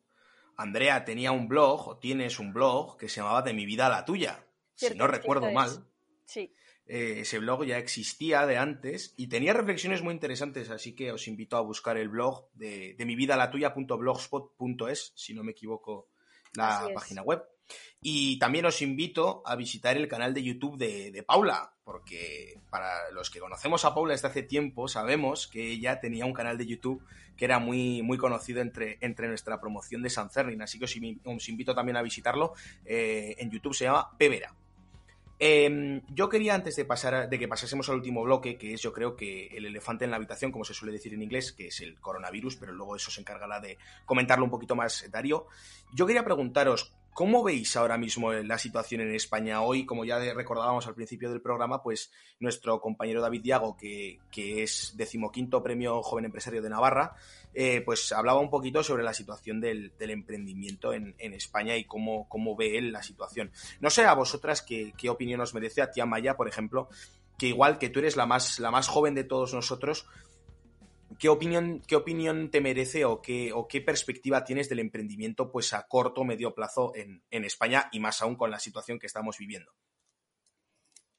[0.57, 3.89] Andrea tenía un blog, o tienes un blog, que se llamaba De mi vida a
[3.89, 4.45] la tuya.
[4.75, 5.85] si no recuerdo mal.
[6.25, 6.53] Sí.
[6.85, 11.27] Eh, ese blog ya existía de antes y tenía reflexiones muy interesantes, así que os
[11.27, 15.51] invito a buscar el blog de, de mi vida a la tuya.blogspot.es, si no me
[15.51, 16.09] equivoco,
[16.53, 17.43] la página web.
[18.01, 23.29] Y también os invito a visitar el canal de YouTube de, Paula, porque para los
[23.29, 27.03] que conocemos a Paula desde hace tiempo, sabemos que ella tenía un canal de YouTube
[27.37, 30.61] que era muy, muy conocido entre, entre nuestra promoción de San Cernin.
[30.61, 32.53] Así que os, invito también a visitarlo.
[32.85, 34.55] Eh, en YouTube se llama Pevera.
[35.43, 38.93] Em, yo quería, antes de, pasar, de que pasásemos al último bloque, que es yo
[38.93, 41.81] creo que el elefante en la habitación, como se suele decir en inglés, que es
[41.81, 45.47] el coronavirus, pero luego eso se encargará de comentarlo un poquito más Darío,
[45.95, 49.85] yo quería preguntaros, ¿Cómo veis ahora mismo la situación en España hoy?
[49.85, 52.09] Como ya recordábamos al principio del programa, pues
[52.39, 57.15] nuestro compañero David Diago, que, es decimoquinto premio Joven Empresario de Navarra,
[57.53, 62.55] eh, pues hablaba un poquito sobre la situación del, emprendimiento en, España y cómo, cómo
[62.55, 63.51] ve él la situación.
[63.81, 66.87] No sé a vosotras qué, qué opinión os merece, a ti Maya, por ejemplo,
[67.37, 70.05] que igual que tú eres la más, la más joven de todos nosotros,
[71.21, 75.71] ¿Qué opinión, ¿Qué opinión te merece o qué, o qué perspectiva tienes del emprendimiento pues
[75.71, 79.37] a corto o medio plazo en, España y más aún con la situación que estamos
[79.37, 79.71] viviendo?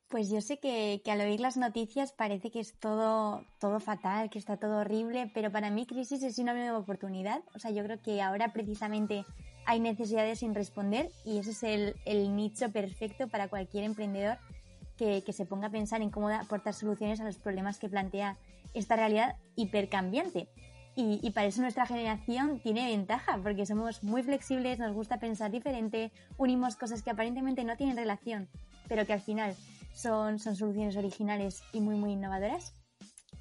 [0.08, 4.40] Pues yo sé que, al oír las noticias parece que es todo, todo fatal, que
[4.40, 7.44] está todo horrible, pero para mí crisis es una nueva oportunidad.
[7.54, 9.24] O sea, yo creo que ahora precisamente
[9.66, 11.62] hay necesidades sin responder y ese es
[12.06, 14.38] el, nicho perfecto para cualquier emprendedor
[14.98, 18.36] que, que, se ponga a pensar en cómo aportar soluciones a los problemas que plantea
[18.74, 20.48] esta realidad hipercambiante.
[20.94, 25.50] Y, y, para eso nuestra generación tiene ventaja, porque somos muy flexibles, nos gusta pensar
[25.50, 28.50] diferente, unimos cosas que aparentemente no tienen relación,
[28.88, 29.56] pero que al final
[29.94, 32.74] son, son soluciones originales y muy, muy innovadoras.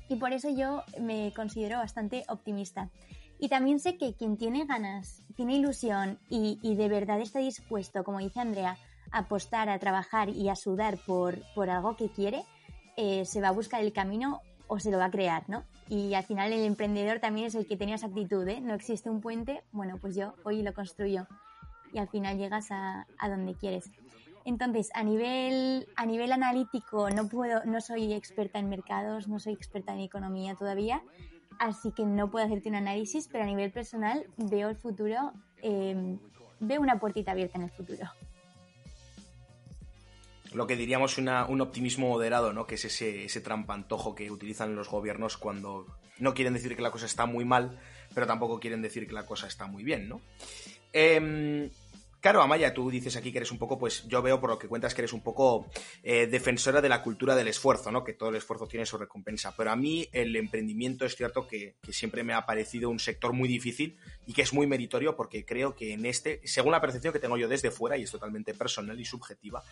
[0.07, 2.89] Y por eso yo me considero bastante optimista.
[3.37, 8.03] Y también sé que quien tiene ganas, tiene ilusión y, y de verdad está dispuesto,
[8.03, 8.77] como dice Andrea,
[9.11, 12.43] a apostar, a trabajar y a sudar por, por algo que quiere,
[12.97, 14.41] eh, se va a buscar el camino
[14.73, 15.65] o se lo va a crear, ¿no?
[15.89, 18.61] Y al final el emprendedor también es el que tenía esa actitud, ¿eh?
[18.61, 21.27] No existe un puente, bueno, pues yo hoy lo construyo
[21.91, 23.91] y al final llegas a, a donde quieres.
[24.45, 29.51] Entonces, a nivel, a nivel analítico no puedo, no soy experta en mercados, no soy
[29.51, 31.03] experta en economía todavía,
[31.59, 36.17] así que no puedo hacerte un análisis, pero a nivel personal veo el futuro eh,
[36.61, 38.05] veo una puertita abierta en el futuro.
[40.53, 42.67] Lo que diríamos una, un optimismo moderado, ¿no?
[42.67, 45.85] Que es ese, ese trampantojo que utilizan los gobiernos cuando
[46.19, 47.79] no quieren decir que la cosa está muy mal,
[48.13, 50.21] pero tampoco quieren decir que la cosa está muy bien, ¿no?
[50.93, 51.69] Eh,
[52.21, 54.67] Claro, Amaya, tú dices aquí que eres un poco, pues yo veo por lo que
[54.67, 55.65] cuentas que eres un poco
[56.03, 58.03] eh, defensora de la cultura del esfuerzo, ¿no?
[58.03, 59.55] Que todo el esfuerzo tiene su recompensa.
[59.57, 63.49] Pero a mí el emprendimiento es cierto que, siempre me ha parecido un sector muy
[63.49, 63.97] difícil
[64.27, 67.37] y que es muy meritorio porque creo que en este, según la percepción que tengo
[67.37, 69.63] yo desde fuera, y es totalmente personal y subjetiva,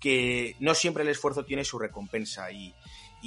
[0.00, 2.52] que no siempre el esfuerzo tiene su recompensa.
[2.52, 2.72] Y,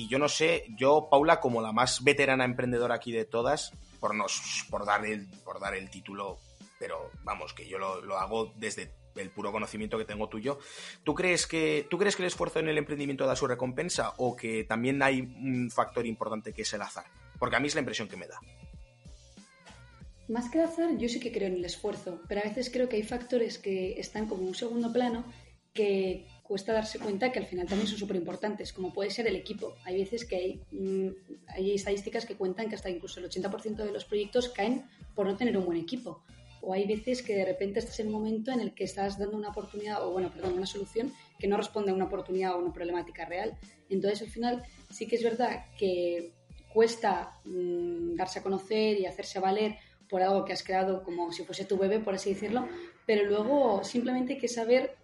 [0.08, 4.66] yo no sé, yo, Paula, como la más veterana emprendedora aquí de todas, por, nos,
[4.70, 6.40] por, dar, el, por dar el título
[6.80, 10.60] pero vamos, que yo lo, hago desde el puro conocimiento que tengo tuyo.
[11.04, 14.36] ¿Tú crees, que, ¿Tú crees que el esfuerzo en el emprendimiento da su recompensa o
[14.36, 17.06] que también hay un factor importante que es el azar?
[17.38, 18.40] Porque a mí es la impresión que me da.
[20.30, 22.88] Más que el azar, yo sí que creo en el esfuerzo, pero a veces creo
[22.88, 25.26] que hay factores que están como un segundo plano
[25.74, 29.36] que cuesta darse cuenta que al final también son súper importantes, como puede ser el
[29.36, 29.76] equipo.
[29.86, 31.10] Hay veces que hay, mm,
[31.48, 35.36] hay estadísticas que cuentan que hasta incluso el 80% de los proyectos caen por no
[35.36, 36.24] tener un buen equipo
[36.62, 39.38] o hay veces que de repente estás en un momento en el que estás dando
[39.38, 42.74] una oportunidad, o bueno, perdón, una solución que no responde a una oportunidad o una
[42.74, 43.58] problemática real.
[43.90, 46.34] Entonces, al final, sí que es verdad que
[46.74, 49.78] cuesta mm, darse a conocer y hacerse valer
[50.10, 52.68] por algo que has creado como si fuese tu bebé, por así decirlo,
[53.06, 54.96] pero luego simplemente hay que saber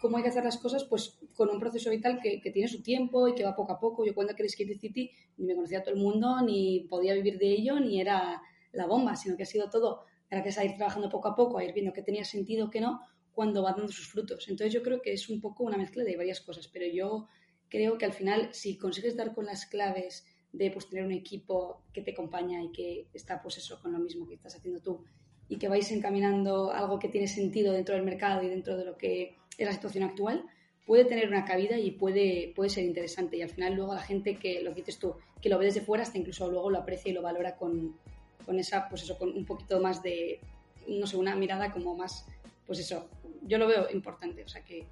[0.00, 3.28] cómo hay que hacer las cosas pues con un proceso vital que, tiene su tiempo
[3.28, 4.04] y que va poco a poco.
[4.04, 7.38] Yo cuando creé Skate City ni me conocía a todo el mundo, ni podía vivir
[7.38, 8.42] de ello, ni era
[8.72, 11.64] la bomba, sino que ha sido todo gracias a ir trabajando poco a poco, a
[11.64, 13.00] ir viendo que tenía sentido, que no,
[13.32, 14.48] cuando va dando sus frutos.
[14.48, 17.28] Entonces yo creo que es un poco una mezcla de varias cosas, pero yo
[17.68, 21.82] creo que al final si consigues dar con las claves de pues, tener un equipo
[21.92, 25.04] que te acompaña y que está pues eso con lo mismo que estás haciendo tú
[25.48, 28.96] y que vais encaminando algo que tiene sentido dentro del mercado y dentro de lo
[28.96, 30.44] que es la situación actual,
[30.86, 33.36] puede tener una cabida y puede, puede ser interesante.
[33.36, 35.80] Y al final luego la gente que, lo que dices tú, que lo ve desde
[35.80, 37.96] fuera, hasta incluso luego lo aprecia y lo valora con,
[38.44, 40.40] con esa, pues eso, con un poquito más de,
[40.88, 42.26] no sé, una mirada como más,
[42.66, 43.08] pues eso,
[43.42, 44.86] yo lo veo importante, o sea que...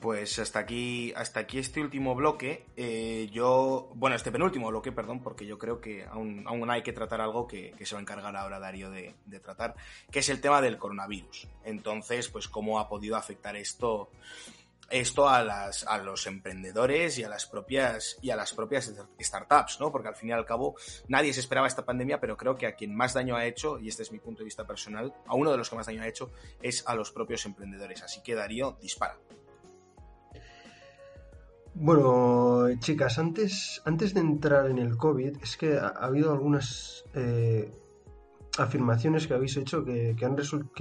[0.00, 2.64] Pues hasta aquí, hasta aquí este último bloque.
[2.74, 6.94] Eh, yo, bueno, este penúltimo bloque, perdón, porque yo creo que aún, aún hay que
[6.94, 9.74] tratar algo que, se va a encargar ahora Darío de, tratar,
[10.10, 11.48] que es el tema del coronavirus.
[11.64, 14.08] Entonces, pues cómo ha podido afectar esto
[14.90, 19.78] esto a, las, a los emprendedores y a las propias y a las propias startups,
[19.80, 19.92] ¿no?
[19.92, 20.74] Porque al fin y al cabo
[21.08, 23.88] nadie se esperaba esta pandemia, pero creo que a quien más daño ha hecho, y
[23.88, 26.08] este es mi punto de vista personal, a uno de los que más daño ha
[26.08, 28.02] hecho es a los propios emprendedores.
[28.02, 29.18] Así que Darío, dispara.
[31.74, 37.72] Bueno, chicas, antes, antes de entrar en el COVID, es que ha, habido algunas eh,
[38.58, 40.26] afirmaciones que habéis hecho que, que,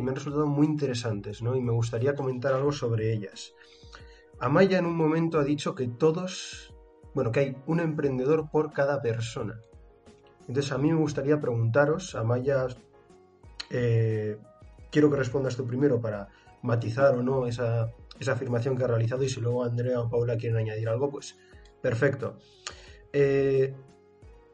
[0.03, 1.55] me han resultado muy interesantes, ¿no?
[1.55, 3.53] Y me gustaría comentar algo sobre ellas.
[4.41, 6.73] Amaya en un momento ha dicho que todos,
[7.13, 9.59] bueno, que hay un emprendedor por cada persona.
[10.47, 12.67] Entonces a mí me gustaría preguntaros, Amaya,
[13.69, 14.37] eh,
[14.89, 16.29] quiero que respondas tú primero para
[16.61, 17.91] matizar o no esa,
[18.27, 21.37] afirmación que ha realizado y si luego Andrea o Paula quieren añadir algo, pues
[21.81, 22.37] perfecto.
[23.11, 23.73] Eh,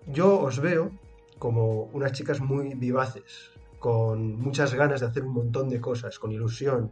[0.07, 0.91] yo os veo
[1.37, 6.31] como unas chicas muy vivaces, con muchas ganas de hacer un montón de cosas, con
[6.31, 6.91] ilusión,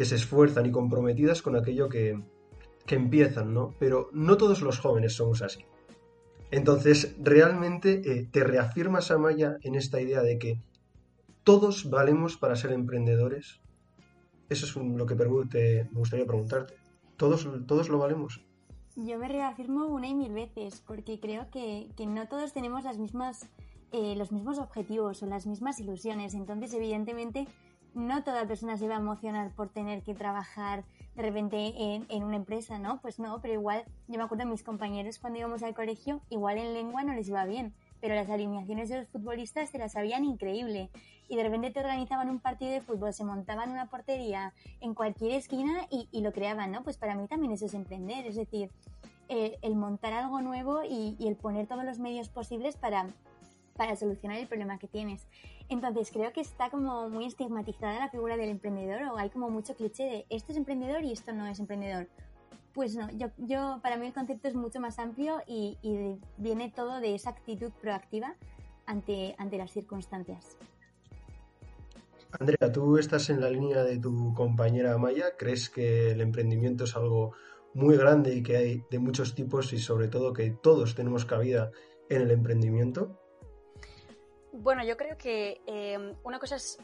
[0.00, 2.18] que se esfuerzan y comprometidas con aquello que,
[2.88, 3.74] empiezan, ¿no?
[3.78, 5.66] Pero no todos los jóvenes somos así.
[6.50, 10.62] Entonces, realmente eh, te reafirmas, Amaya, en esta idea de que
[11.44, 13.60] todos valemos para ser emprendedores.
[14.48, 16.72] Eso es lo que me gustaría preguntarte.
[17.18, 18.40] ¿Todos, ¿Todos lo valemos?
[18.96, 23.50] Yo me reafirmo una y mil veces, porque creo que, no todos tenemos las mismas,
[23.92, 26.32] eh, los mismos objetivos o las mismas ilusiones.
[26.32, 27.46] Entonces, evidentemente,
[27.94, 30.84] no toda persona se va a emocionar por tener que trabajar
[31.14, 33.00] de repente en, una empresa, ¿no?
[33.00, 36.58] Pues no, pero igual, yo me acuerdo de mis compañeros cuando íbamos al colegio, igual
[36.58, 40.24] en lengua no les iba bien, pero las alineaciones de los futbolistas se las sabían
[40.24, 40.90] increíble.
[41.28, 45.32] Y de repente te organizaban un partido de fútbol, se montaban una portería en cualquier
[45.32, 46.82] esquina y, lo creaban, ¿no?
[46.82, 48.70] Pues para mí también eso es emprender, es decir,
[49.28, 53.06] eh, el montar algo nuevo y, y el poner todos los medios posibles para,
[53.80, 55.26] para solucionar el problema que tienes.
[55.70, 59.74] Entonces creo que está como muy estigmatizada la figura del emprendedor o hay como mucho
[59.74, 62.06] cliché de esto es emprendedor y esto no es emprendedor.
[62.74, 65.78] Pues no, yo, para mí el concepto es mucho más amplio y,
[66.36, 68.36] viene todo de esa actitud proactiva
[68.84, 70.58] ante, ante las circunstancias.
[72.38, 75.36] Andrea, tú estás en la línea de tu compañera Maya.
[75.38, 77.32] ¿Crees que el emprendimiento es algo
[77.72, 81.70] muy grande y que hay de muchos tipos y sobre todo que todos tenemos cabida
[82.10, 83.19] en el emprendimiento?
[84.62, 86.78] Bueno, yo creo que eh, una cosa es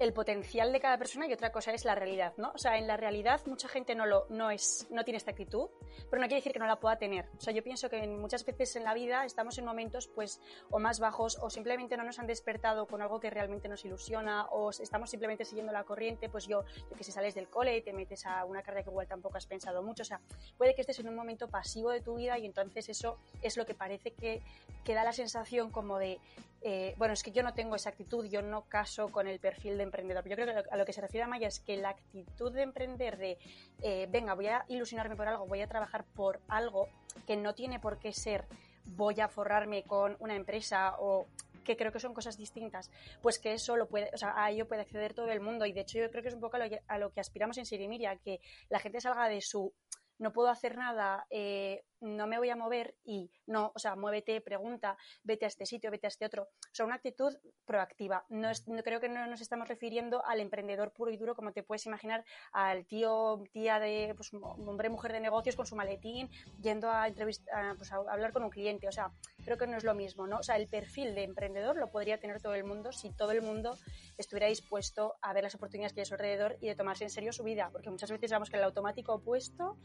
[0.00, 2.50] el potencial de cada persona y otra cosa es la realidad, ¿no?
[2.52, 5.68] O sea, en la realidad mucha gente no, lo, no, es, no tiene esta actitud,
[6.10, 7.28] pero no quiere decir que no la pueda tener.
[7.38, 10.80] O sea, yo pienso que muchas veces en la vida estamos en momentos, pues, o
[10.80, 14.70] más bajos, o simplemente no nos han despertado con algo que realmente nos ilusiona, o
[14.70, 17.92] estamos simplemente siguiendo la corriente, pues yo, yo que si sales del cole y te
[17.92, 20.20] metes a una carrera que igual tampoco has pensado mucho, o sea,
[20.58, 23.64] puede que estés en un momento pasivo de tu vida y entonces eso es lo
[23.64, 24.42] que parece que,
[24.82, 26.18] que da la sensación como de
[26.64, 29.76] eh, bueno, es que yo no tengo esa actitud, yo no caso con el perfil
[29.76, 30.28] de emprendedor.
[30.28, 32.62] Yo creo que a lo que se refiere a Maya es que la actitud de
[32.62, 33.38] emprender, de
[33.82, 36.88] eh, venga, voy a ilusionarme por algo, voy a trabajar por algo
[37.26, 38.44] que no tiene por qué ser,
[38.84, 41.26] voy a forrarme con una empresa o
[41.64, 42.90] que creo que son cosas distintas,
[43.20, 45.66] pues que eso lo puede, o sea, a ello puede acceder todo el mundo.
[45.66, 48.16] Y de hecho, yo creo que es un poco a lo que, aspiramos en Sirimiria,
[48.16, 49.72] que la gente salga de su
[50.18, 54.40] no puedo hacer nada, eh, no me voy a mover y no, o sea, muévete,
[54.40, 56.42] pregunta, vete a este sitio, vete a este otro.
[56.42, 57.34] O sea, una actitud
[57.64, 58.26] proactiva.
[58.28, 61.62] No, no creo que no nos estamos refiriendo al emprendedor puro y duro, como te
[61.62, 66.28] puedes imaginar, al tío, tía de, pues, hombre, mujer de negocios con su maletín,
[66.60, 68.88] yendo a, entrevistar, pues, a hablar con un cliente.
[68.88, 69.12] O sea,
[69.44, 70.38] creo que no es lo mismo, ¿no?
[70.38, 73.42] O sea, el perfil de emprendedor lo podría tener todo el mundo si todo el
[73.42, 73.76] mundo
[74.18, 77.10] estuviera dispuesto a ver las oportunidades que hay a su alrededor y de tomarse en
[77.10, 79.78] serio su vida, porque muchas veces vamos que el automático opuesto,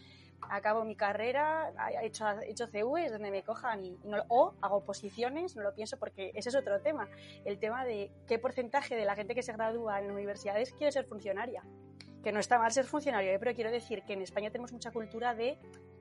[0.49, 1.71] acabo mi carrera,
[2.01, 5.97] he hecho, he hecho CV, donde me cojan, no, o hago posiciones, no lo pienso
[5.97, 7.07] porque ese es otro tema,
[7.45, 11.05] el tema de qué porcentaje de la gente que se gradúa en universidades quiere ser
[11.05, 11.63] funcionaria.
[12.23, 13.39] Que no está mal ser funcionario, ¿eh?
[13.39, 15.57] pero quiero decir que en España tenemos mucha cultura de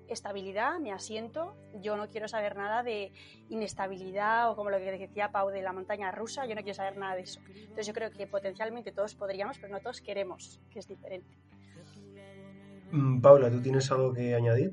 [0.08, 3.12] estabilidad, me asiento, yo no quiero saber nada de
[3.48, 6.96] inestabilidad o como lo que decía Pau de la montaña rusa, yo no quiero saber
[6.96, 7.40] nada de eso.
[7.48, 11.36] Entonces yo creo que potencialmente todos podríamos, pero no todos queremos, que es diferente.
[12.92, 14.70] Mm, Paula, ¿tú tienes algo que añadir?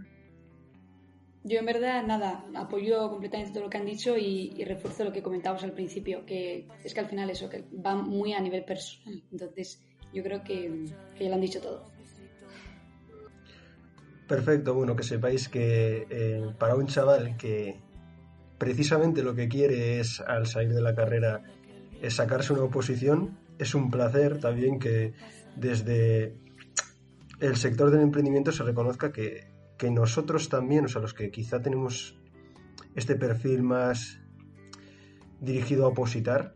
[1.45, 5.21] Yo en verdad nada, apoyo completamente todo lo que han dicho y, refuerzo lo que
[5.21, 9.21] comentábamos al principio, que es que al final eso, que va muy a nivel personal.
[9.29, 9.83] Entonces
[10.13, 10.85] yo creo que,
[11.17, 11.91] que ya lo han dicho todo.
[14.27, 17.75] Perfecto, bueno, que sepáis que eh, para un chaval que
[18.57, 21.43] precisamente lo que quiere es, al salir de la carrera,
[22.01, 25.13] es sacarse una oposición, es un placer también que
[25.57, 26.35] desde
[27.43, 31.61] el sector del emprendimiento se reconozca que, que nosotros también, o sea, los que quizá
[31.61, 32.17] tenemos
[32.95, 34.19] este perfil más
[35.41, 36.53] dirigido a opositar,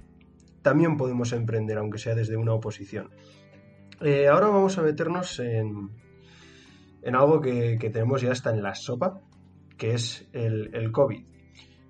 [0.61, 3.09] también podemos emprender, aunque sea desde una oposición.
[3.99, 5.89] Eh, ahora vamos a meternos en,
[7.01, 9.21] en algo que, tenemos ya hasta en la sopa,
[9.77, 11.25] que es el, COVID.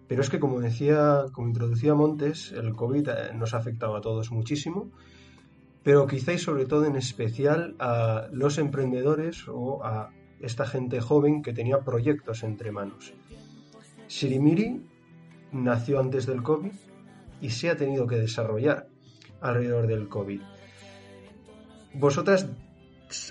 [0.07, 4.01] Pero es que, como decía, como introducía Montes, el COVID eh, nos ha afectado a
[4.01, 4.91] todos muchísimo,
[5.87, 10.11] pero quizá y sobre todo en especial a los emprendedores o a
[10.41, 13.13] esta gente joven que tenía proyectos entre manos.
[14.07, 14.85] Sirimiri
[15.53, 16.73] nació antes del COVID
[17.39, 18.89] y se ha tenido que desarrollar
[19.39, 20.41] alrededor del COVID.
[21.93, 22.49] Vosotras,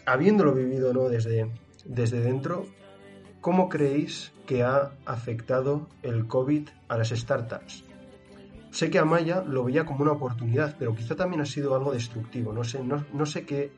[0.07, 1.11] habiéndolo vivido ¿no?
[1.11, 1.51] desde,
[1.85, 2.65] desde dentro,
[3.43, 7.86] ¿cómo creéis que ha afectado el COVID a las startups?
[8.77, 12.53] Sé que Amaya lo veía como una oportunidad, pero quizá también ha sido algo destructivo.
[12.53, 13.73] No sé, no, sé qué,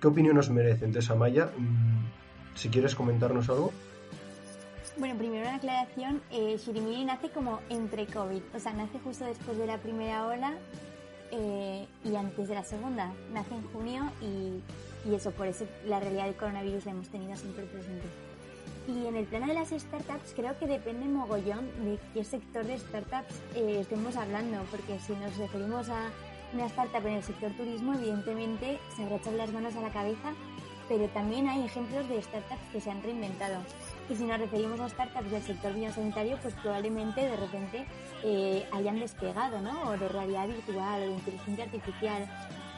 [0.00, 0.86] qué opinión os merece.
[0.86, 3.70] Entonces, Amaya, mm, si quieres comentarnos algo.
[4.96, 6.22] Bueno, primero una aclaración.
[6.30, 10.54] Eh, Shirimiri nace como entre COVID, o sea, nace justo después de la primera ola
[11.32, 13.12] eh, y antes de la segunda.
[13.34, 14.62] Nace en junio y
[15.04, 18.06] y eso, por eso la realidad del coronavirus la hemos tenido siempre presente.
[18.90, 22.76] Y en el plano de las startups creo que depende mogollón de qué sector de
[22.76, 26.10] startups eh, estemos hablando, porque si nos referimos a
[26.52, 30.32] una startup en el sector turismo, evidentemente se agachan las manos a la cabeza,
[30.88, 33.60] pero también hay ejemplos de startups que se han reinventado.
[34.08, 37.86] Y si nos referimos a startups del sector biosanitario, pues probablemente de repente
[38.24, 39.90] eh, hayan despegado, ¿no?
[39.90, 42.28] O de realidad virtual, o de inteligencia artificial,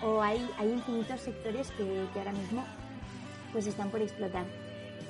[0.02, 2.64] o hay, hay infinitos sectores que, ahora mismo
[3.52, 4.44] pues están por explotar.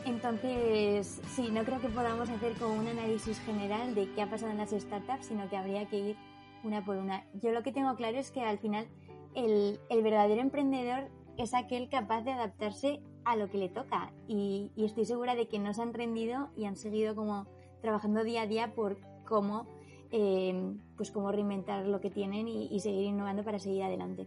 [0.04, 4.50] Entonces, sí, no creo que podamos hacer como un análisis general de qué ha pasado
[4.50, 6.16] en las startups, sino que habría que ir
[6.64, 7.24] una por una.
[7.34, 8.86] Yo lo que tengo claro es que al final
[9.34, 15.04] el, verdadero emprendedor es aquel capaz de adaptarse a lo que le toca y, estoy
[15.04, 17.46] segura de que no se han rendido y han seguido como
[17.80, 19.66] trabajando día a día por cómo,
[20.10, 24.26] eh, pues cómo reinventar lo que tienen y seguir innovando para seguir adelante.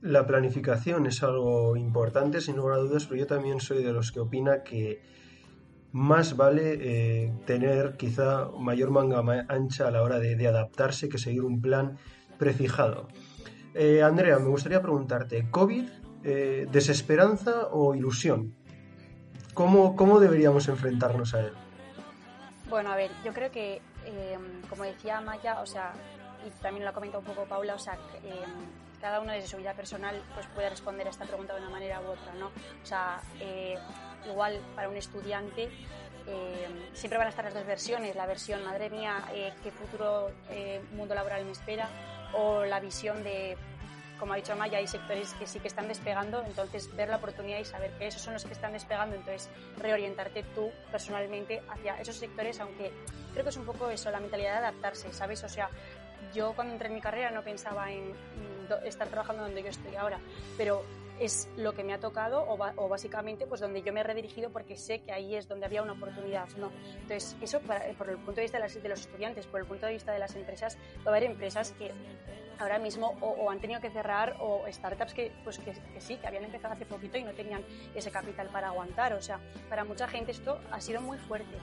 [0.00, 4.12] La planificación es algo importante, sin lugar a dudas, pero yo también soy de los
[4.12, 5.02] que opina que
[5.90, 11.42] más vale eh, tener quizá mayor manga ancha a la hora de, adaptarse que seguir
[11.42, 11.98] un plan
[12.38, 13.08] prefijado.
[13.74, 15.88] Eh, Andrea, me gustaría preguntarte, ¿COVID,
[16.22, 18.54] eh, desesperanza o ilusión?
[19.52, 21.52] ¿Cómo, ¿Cómo deberíamos enfrentarnos a él?
[22.70, 23.80] Bueno, a ver, yo creo que,
[24.68, 25.92] como decía Maya, o sea,
[26.46, 27.98] y también lo ha comentado un poco Paula, o sea,
[29.00, 32.00] cada uno desde su vida personal pues puede responder a esta pregunta de una manera
[32.00, 32.46] u otra, ¿no?
[32.46, 33.78] O sea, eh,
[34.26, 35.64] igual para un estudiante
[36.26, 40.30] em, siempre van a estar las dos versiones, la versión, madre mía, eh, qué futuro
[40.50, 41.88] eh, mundo laboral me espera,
[42.32, 43.56] o la visión de
[44.18, 47.58] como ha dicho Maya, hay sectores que sí que están despegando, entonces ver la oportunidad
[47.60, 52.16] y saber que esos son los que están despegando, entonces reorientarte tú personalmente hacia esos
[52.16, 52.92] sectores, aunque
[53.32, 55.44] creo que es un poco eso, la mentalidad de adaptarse, ¿sabes?
[55.44, 55.70] O sea,
[56.34, 58.12] yo cuando entré en mi carrera no pensaba en
[58.84, 60.18] estar trabajando donde yo estoy ahora,
[60.56, 60.84] pero
[61.20, 64.76] es lo que me ha tocado o, básicamente pues donde yo me he redirigido porque
[64.76, 66.48] sé que ahí es donde había una oportunidad.
[66.56, 66.70] ¿no?
[67.00, 70.12] Entonces, eso por el punto de vista de, los estudiantes, por el punto de vista
[70.12, 71.92] de las empresas, va a haber empresas que
[72.58, 76.44] ahora mismo o, han tenido que cerrar o startups que, pues que, sí, que habían
[76.44, 77.64] empezado hace poquito y no tenían
[77.94, 79.12] ese capital para aguantar.
[79.14, 81.56] O sea, para mucha gente esto ha sido muy fuerte.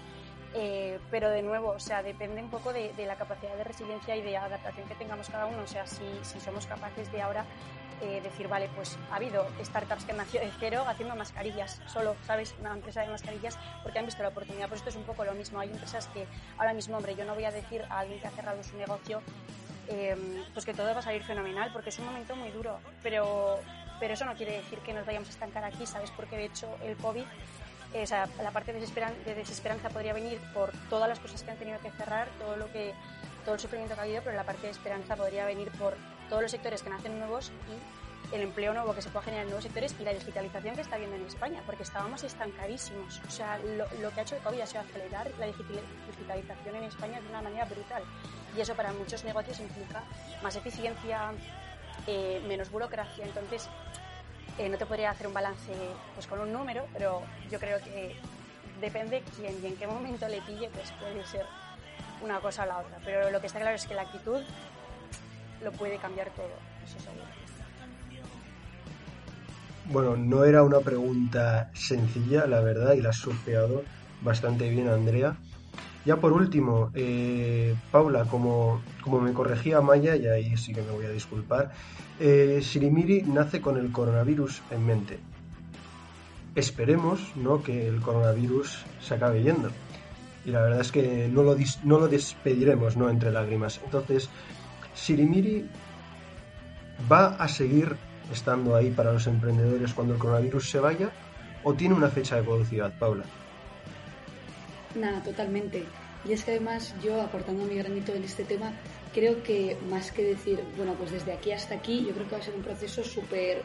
[0.57, 4.21] Eh, pero de nuevo, o sea, depende un poco de, la capacidad de resiliencia y
[4.21, 5.63] de adaptación que tengamos cada uno.
[5.63, 6.05] O sea, si,
[6.39, 7.45] somos capaces de ahora
[8.01, 12.55] eh, decir, vale, pues ha habido startups que nacido de cero haciendo mascarillas, solo, ¿sabes?
[12.59, 14.69] Una empresa de mascarillas porque han visto la oportunidad.
[14.69, 15.59] Pues esto es un poco lo mismo.
[15.59, 16.25] Hay empresas que
[16.57, 19.21] ahora mismo, hombre, yo no voy a decir a alguien que ha cerrado su negocio
[19.87, 23.59] Em, pues que todo va a salir fenomenal, porque es un momento muy duro, pero,
[23.99, 26.11] pero eso no quiere decir que nos vayamos a estancar aquí, ¿sabes?
[26.11, 27.25] Porque de hecho el COVID,
[27.93, 31.51] o sea, la parte de desesperanza, de desesperanza podría venir por todas las cosas que
[31.51, 32.93] han tenido que cerrar, todo lo que
[33.43, 35.95] todo el sufrimiento que ha habido, pero la parte de esperanza podría venir por
[36.29, 39.49] todos los sectores que nacen nuevos y el empleo nuevo que se pueda generar en
[39.49, 43.21] nuevos sectores y la digitalización que está habiendo en España, porque estábamos estancadísimos.
[43.27, 46.83] O sea, lo, lo que ha hecho el COVID ha sido acelerar la digitalización en
[46.85, 48.03] España de una manera brutal
[48.55, 50.03] y eso para muchos negocios implica
[50.41, 51.31] más eficiencia,
[52.07, 53.25] eh, menos burocracia.
[53.25, 53.69] Entonces,
[54.57, 55.71] eh, no te podría hacer un balance
[56.13, 58.15] pues, con un número, pero yo creo que
[58.81, 61.45] depende quién y en qué momento le pille, pues puede ser
[62.21, 62.97] una cosa o la otra.
[63.03, 64.41] Pero lo que está claro es que la actitud
[65.63, 66.51] lo puede cambiar todo,
[66.85, 67.25] eso seguro.
[69.87, 73.83] Bueno, no era una pregunta sencilla, la verdad, y la has surfeado
[74.21, 75.35] bastante bien, Andrea.
[76.05, 80.91] Ya por último, eh, Paula, como, como, me corregía Maya, y ahí sí que me
[80.91, 81.71] voy a disculpar,
[82.19, 85.19] eh, Sirimiri nace con el coronavirus en mente.
[86.53, 87.63] Esperemos ¿no?
[87.63, 89.69] que el coronavirus se acabe yendo.
[90.45, 93.09] Y la verdad es que no lo, no lo despediremos ¿no?
[93.09, 93.81] entre lágrimas.
[93.83, 94.29] Entonces,
[94.93, 95.67] Sirimiri
[97.11, 97.95] va a seguir
[98.31, 101.09] estando ahí para los emprendedores cuando el coronavirus se vaya
[101.63, 103.23] o tiene una fecha de caducidad, Paula.
[104.95, 105.85] Nada, totalmente.
[106.27, 108.73] Y es que además yo, aportando mi granito en este tema,
[109.13, 112.41] creo que más que decir, bueno, pues desde aquí hasta aquí, yo creo que va
[112.41, 113.61] a ser un proceso súper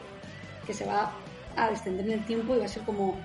[0.65, 1.11] que se va
[1.55, 3.17] a extender en el tiempo y va a ser como,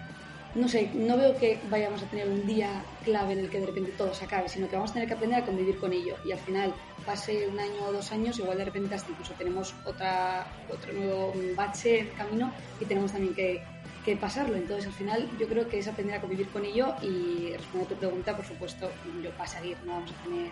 [0.55, 3.67] no sé, no veo que vayamos a tener un día clave en el que de
[3.67, 6.17] repente todo se acabe, sino que vamos a tener que aprender a convivir con ello.
[6.25, 9.75] Y al final, pase un año o dos años, igual de repente hasta incluso tenemos
[9.85, 13.63] otra, otro nuevo bache en camino y tenemos también que
[14.07, 14.57] que pasarlo.
[14.57, 17.89] Entonces, al final, yo creo que es aprender a convivir con ello y respondiendo a
[17.89, 18.89] tu pregunta, por supuesto,
[19.23, 20.51] yo para seguir, no vamos a tener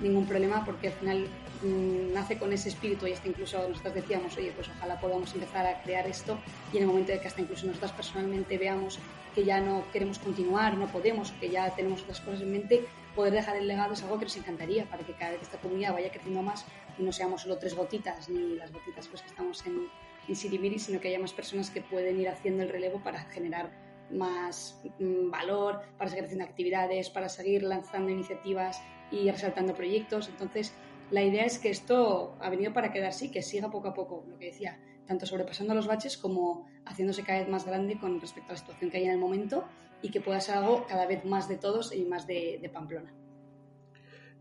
[0.00, 1.26] ningún problema porque al final
[1.62, 5.66] mm, nace con ese espíritu y hasta incluso nosotros decíamos, oye, pues ojalá podamos empezar
[5.66, 6.38] a crear esto
[6.72, 8.98] y en el momento de que hasta incluso nosotros personalmente veamos
[9.34, 12.84] que ya no queremos continuar, no podemos, que ya tenemos otras cosas en mente,
[13.16, 15.92] poder dejar el legado es algo que nos encantaría para que cada vez esta comunidad
[15.92, 16.64] vaya creciendo más
[16.98, 19.88] no seamos solo tres gotitas ni las gotitas pues que estamos en,
[20.28, 23.70] en Sirimiri, sino que haya más personas que pueden ir haciendo el relevo para generar
[24.10, 30.28] más mm, valor, para seguir haciendo actividades, para seguir lanzando iniciativas y resaltando proyectos.
[30.28, 30.74] Entonces,
[31.10, 34.24] la idea es que esto ha venido para quedarse y que siga poco a poco,
[34.28, 38.50] lo que decía, tanto sobrepasando los baches como haciéndose cada vez más grande con respecto
[38.50, 39.64] a la situación que hay en el momento
[40.02, 43.14] y que pueda ser algo cada vez más de todos y más de, Pamplona.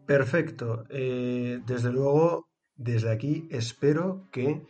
[0.05, 0.85] Perfecto.
[0.89, 4.65] Eh, desde luego, desde aquí espero que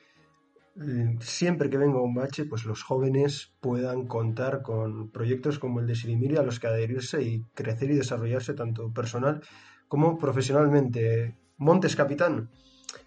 [1.20, 5.96] siempre que venga un bache, pues los jóvenes puedan contar con proyectos como el de
[5.96, 9.42] Sirimiri a los que adherirse y crecer y desarrollarse tanto personal
[9.88, 11.36] como profesionalmente.
[11.58, 12.50] Montes, capitán,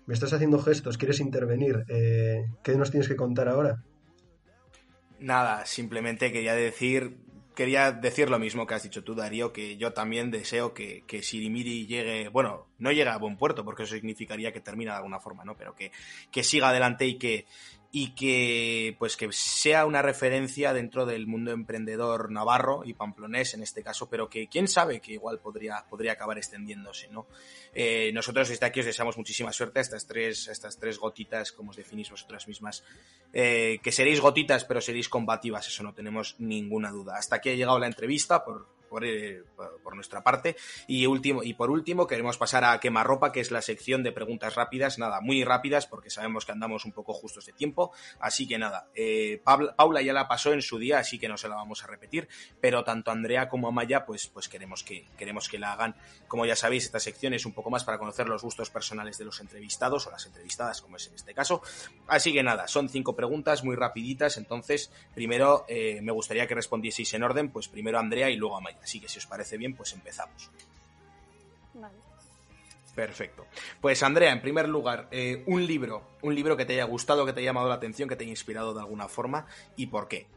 [0.07, 1.85] me estás haciendo gestos, quieres intervenir.
[1.89, 3.83] Eh, ¿Qué nos tienes que contar ahora?
[5.19, 7.17] Nada, simplemente quería decir
[7.57, 11.23] quería decir lo mismo que has dicho tú, Darío, que yo también deseo que, que
[11.23, 15.19] Sirimiri llegue, bueno, no llegue a buen puerto, porque eso significaría que termina de alguna
[15.19, 15.57] forma, ¿no?
[15.57, 15.91] Pero que,
[16.31, 17.47] que siga adelante y que,
[17.99, 23.63] y que pues que sea una referencia dentro del mundo emprendedor navarro y pamplonés en
[23.63, 27.27] este caso, pero que quién sabe que igual podría, podría acabar extendiéndose, ¿no?
[27.73, 31.71] Eh, nosotros desde aquí os deseamos muchísima suerte a estas tres, estas tres gotitas, como
[31.71, 32.85] os definís vosotras mismas,
[33.33, 37.17] eh, que seréis gotitas pero seréis combativas, eso no tenemos ninguna duda.
[37.17, 39.43] Hasta aquí ha llegado la entrevista por, por, eh,
[39.83, 40.57] por, nuestra parte.
[40.87, 44.55] Y, último, y por último, queremos pasar a Quemarropa, que es la sección de preguntas
[44.55, 47.93] rápidas, nada, muy rápidas, porque sabemos que andamos un poco justos de tiempo.
[48.19, 51.47] Así que nada, eh, Paula, ya la pasó en su día, así que no se
[51.47, 52.27] la vamos a repetir,
[52.59, 55.95] pero tanto Andrea como Amaya, pues, pues queremos, que, queremos que la hagan.
[56.27, 59.27] Como ya sabéis, esta sección es un poco más para conocer los gustos personales de
[59.27, 61.61] los entrevistados o las entrevistadas, como es en este caso.
[62.07, 67.13] Así que nada, son cinco preguntas muy rapiditas, entonces primero eh, me gustaría que respondieseis
[67.13, 68.86] en orden, pues primero Andrea y luego Amaya.
[68.87, 70.49] Así que si os parece bien, pues empezamos.
[72.95, 73.45] Perfecto.
[73.81, 77.33] Pues Andrea, en primer lugar, eh, un libro, un libro que te haya gustado, que
[77.33, 80.29] te haya llamado la atención, que te haya inspirado de alguna forma y por qué.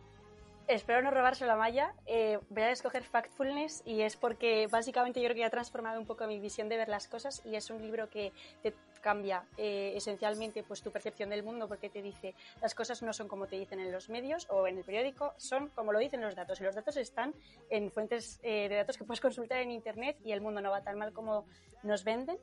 [0.69, 1.95] Espero no robárselo la Maya.
[2.05, 6.05] Eh, voy a escoger Factfulness y es porque básicamente yo creo que ha transformado un
[6.05, 9.93] poco mi visión de ver las cosas y es un libro que te cambia eh,
[9.95, 13.55] esencialmente pues tu percepción del mundo porque te dice las cosas no son como te
[13.55, 16.63] dicen en los medios o en el periódico, son como lo dicen los datos y
[16.65, 17.33] los datos están
[17.71, 20.83] en fuentes eh, de datos que puedes consultar en internet y el mundo no va
[20.83, 21.45] tan mal como
[21.81, 22.37] nos venden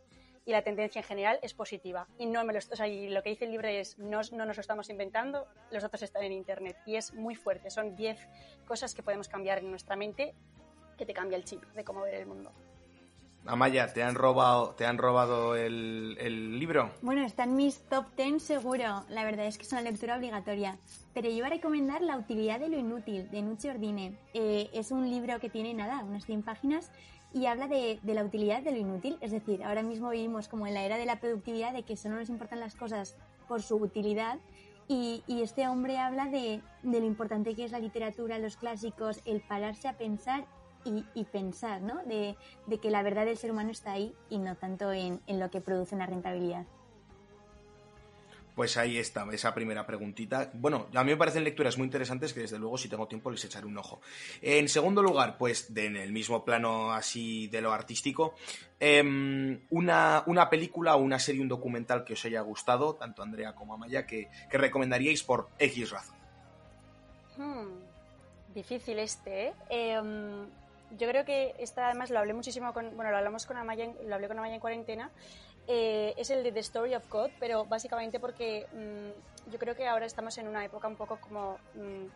[0.46, 2.06] y la tendencia en general es positiva.
[2.18, 4.46] Y no me lo, o sea, y lo que dice el libro es, no, no,
[4.46, 6.78] nos lo estamos inventando, los datos están en Internet.
[6.86, 8.16] Y es muy fuerte, son 10
[8.64, 10.34] cosas que podemos cambiar en nuestra mente
[10.96, 12.52] que te cambia el chip de cómo ver el mundo.
[13.44, 16.90] Amaya, ¿te han robado, te han robado el, el, libro?
[17.02, 19.04] Bueno, está en mis top 10 seguro.
[19.08, 20.78] La verdad es que es una lectura obligatoria.
[21.14, 24.18] Pero yo iba a recomendar La utilidad de lo inútil, de Nuche Ordine.
[24.34, 26.90] Eh, es un libro que tiene, nada, unas 100 páginas
[27.32, 29.18] y habla de, la utilidad de lo inútil.
[29.20, 32.16] Es decir, ahora mismo vivimos como en la era de la productividad, de que solo
[32.16, 33.16] nos importan las cosas
[33.48, 34.38] por su utilidad.
[34.88, 39.88] Y, este hombre habla de, lo importante que es la literatura, los clásicos, el pararse
[39.88, 40.46] a pensar
[40.84, 42.02] y, pensar, ¿no?
[42.04, 42.36] De,
[42.80, 45.60] que la verdad del ser humano está ahí y no tanto en, en lo que
[45.60, 46.66] produce una rentabilidad.
[48.56, 50.50] Pues ahí está, esa primera preguntita.
[50.54, 53.44] Bueno, a mí me parecen lecturas muy interesantes que desde luego si tengo tiempo les
[53.44, 54.00] echaré un ojo.
[54.40, 58.34] En segundo lugar, pues en el mismo plano así de lo artístico,
[58.80, 63.74] em, una, una, película una serie, un documental que os haya gustado, tanto Andrea como
[63.74, 66.16] Amaya, que, que recomendaríais por X razón.
[67.36, 69.52] Hmm, difícil este, ¿eh?
[69.68, 70.46] Em,
[70.96, 74.14] yo creo que esta además lo hablé muchísimo con, bueno, lo hablamos con Amaya, lo
[74.14, 75.10] hablé con Amaya en cuarentena
[75.66, 79.86] eh, es el de The Story of God, pero básicamente porque mm, yo creo que
[79.86, 82.06] ahora estamos en una época un poco como mm,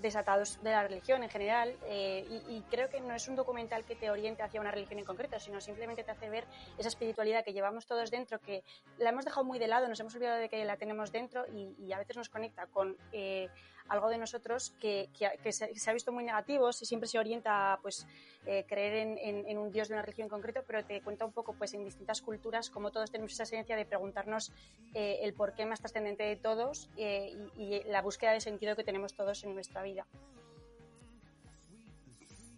[0.00, 3.96] desatados de la religión en general eh, y, creo que no es un documental que
[3.96, 6.44] te oriente hacia una religión en concreto, sino simplemente te hace ver
[6.78, 8.62] esa espiritualidad que llevamos todos dentro, que
[8.98, 11.92] la hemos dejado muy de lado, nos hemos olvidado de que la tenemos dentro y,
[11.92, 13.48] a veces nos conecta con eh,
[13.90, 15.10] algo de nosotros que,
[15.50, 18.06] se, ha visto muy negativo, siempre se orienta a pues,
[18.46, 21.52] eh, creer en, un dios de una religión en concreto, pero te cuenta un poco
[21.54, 24.52] pues, en distintas culturas cómo todos tenemos esa esencia de preguntarnos
[24.94, 29.14] eh, el porqué más trascendente de todos eh, y, la búsqueda de sentido que tenemos
[29.14, 30.06] todos en nuestra vida.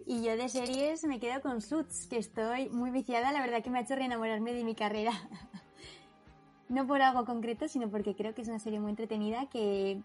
[0.05, 3.71] Y yo de series me quedo con Suits, que estoy muy viciada, la verdad que
[3.71, 5.13] me ha hecho reenamorarme de mi carrera.
[6.69, 10.03] no por algo concreto, sino porque creo que es una serie muy entretenida que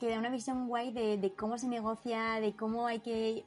[0.00, 3.44] que da una visión guay de, cómo se negocia, de cómo hay que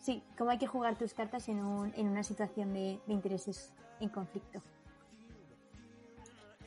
[0.00, 4.10] sí, cómo hay que jugar tus cartas en, un, en una situación de, intereses en
[4.10, 4.62] conflicto.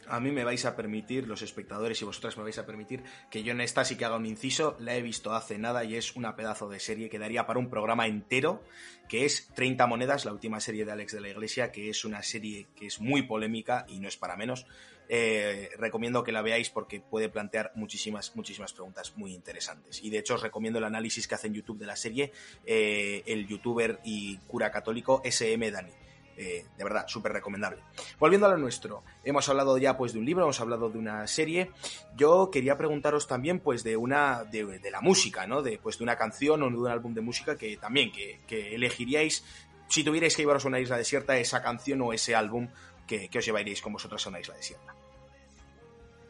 [0.09, 3.43] A mí me vais a permitir, los espectadores y vosotras me vais a permitir, que
[3.43, 6.15] yo en esta sí que haga un inciso, la he visto hace nada y es
[6.15, 8.63] una pedazo de serie que daría para un programa entero,
[9.09, 12.23] que es 30 monedas, la última serie de Alex de la Iglesia, que es una
[12.23, 14.65] serie que es muy polémica y no es para menos,
[15.09, 20.03] eh, recomiendo que la veáis porque puede plantear muchísimas, muchísimas preguntas muy interesantes.
[20.03, 22.31] Y de hecho os recomiendo el análisis que hace en YouTube de la serie
[22.65, 25.91] eh, el youtuber y cura católico SM Dani.
[26.39, 27.81] Eh, de verdad, súper recomendable.
[28.19, 31.25] Volviendo a lo nuestro, hemos hablado ya pues de un libro, hemos hablado de una
[31.25, 31.71] serie.
[32.15, 35.63] Yo quería preguntaros también pues de una de, la música, ¿no?
[35.63, 38.75] De pues de una canción o de un álbum de música que también que, que
[38.75, 39.43] elegiríais
[39.87, 42.67] si tuvierais que llevaros a una isla desierta esa canción o ese álbum
[43.07, 44.93] que, os llevaríais con vosotras a una isla desierta.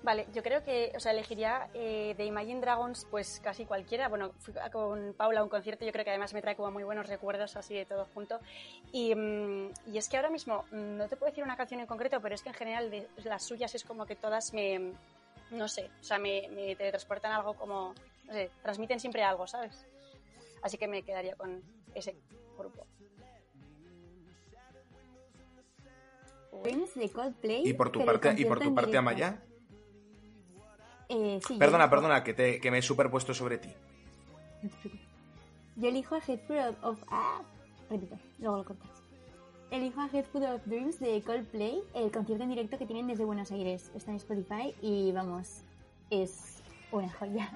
[0.07, 4.07] Vale, yo creo que, o sea, elegiría eh, de Imagine Dragons, pues casi cualquiera.
[4.07, 6.83] Bueno, fui con Paula a un concierto, yo creo que además me trae como muy
[6.83, 8.39] buenos recuerdos así de todo junto.
[8.93, 11.87] Y, mm, y es que ahora mismo, mm, no te puedo decir una canción en
[11.87, 14.93] concreto, pero es que en general de las suyas es como que todas me,
[15.51, 17.93] no sé, o sea, me, me teletransportan algo como,
[18.27, 19.85] no sé, transmiten siempre algo, ¿sabes?
[20.61, 21.61] Así que me quedaría con
[21.93, 22.15] ese
[22.57, 22.87] grupo.
[26.95, 27.67] de Coldplay.
[27.67, 29.43] ¿Y por tu parte, y por tu parte Amaya?
[31.09, 33.69] Eh, perdona, perdona, que, te, que me he superpuesto sobre ti.
[35.75, 36.99] Yo elijo a Headful of...
[37.09, 37.41] Ah,
[37.89, 38.89] repito, luego lo cortas.
[39.69, 43.51] Elijo a Headful of Dreams de Coldplay, el concierto en directo que tienen desde Buenos
[43.51, 43.91] Aires.
[43.95, 45.61] Está en Spotify y vamos,
[46.09, 47.51] es una joya.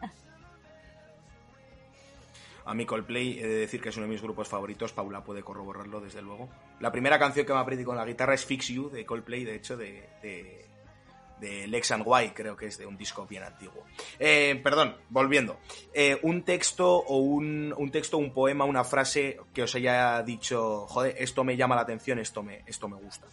[2.65, 5.41] A mí Coldplay, he de decir que es uno de mis grupos favoritos, Paula puede
[5.41, 6.47] corroborarlo desde luego.
[6.79, 9.55] La primera canción que me aprendí con la guitarra es Fix You de Coldplay, de
[9.55, 10.65] hecho, de, de,
[11.41, 13.83] de Lex and Y, creo que es de un disco bien antiguo.
[14.19, 15.57] Eh, perdón, volviendo.
[15.93, 20.85] Eh, un texto o un, un texto, un poema, una frase que os haya dicho,
[20.87, 23.27] joder, esto me llama la atención, esto me, esto me gusta.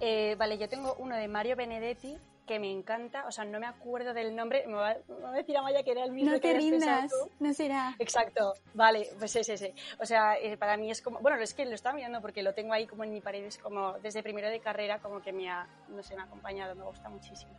[0.00, 2.16] Eh, vale, yo tengo uno de Mario Benedetti
[2.46, 5.32] que me encanta, o sea, no me acuerdo del nombre, me va, me va a
[5.32, 7.94] decir Amaya que era el mismo No que te rindas, no será.
[8.00, 9.74] Exacto, vale, pues ese, ese.
[10.00, 12.52] O sea, eh, para mí es como, bueno, es que lo estaba mirando porque lo
[12.52, 15.48] tengo ahí como en mi pared, es como desde primero de carrera, como que me
[15.48, 17.52] ha, no sé, me ha acompañado, me gusta muchísimo.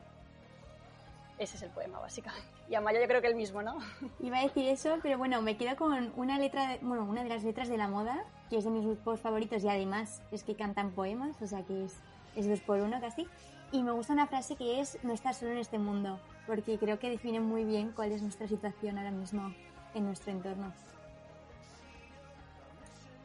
[1.40, 2.48] Ese es el poema, básicamente.
[2.70, 3.78] Y Amaya yo creo que el mismo, ¿no?
[4.20, 7.30] Iba a decir eso, pero bueno, me quedo con una letra, de- bueno, una de
[7.30, 10.56] las letras de la moda, que es de mis grupos favoritos y además es que
[10.56, 11.96] cantan poemas, o sea que es,
[12.36, 13.28] es dos por uno casi.
[13.74, 17.00] Y me gusta una frase que es no estás solo en este mundo, porque creo
[17.00, 19.52] que define muy bien cuál es nuestra situación ahora mismo
[19.96, 20.72] en nuestro entorno.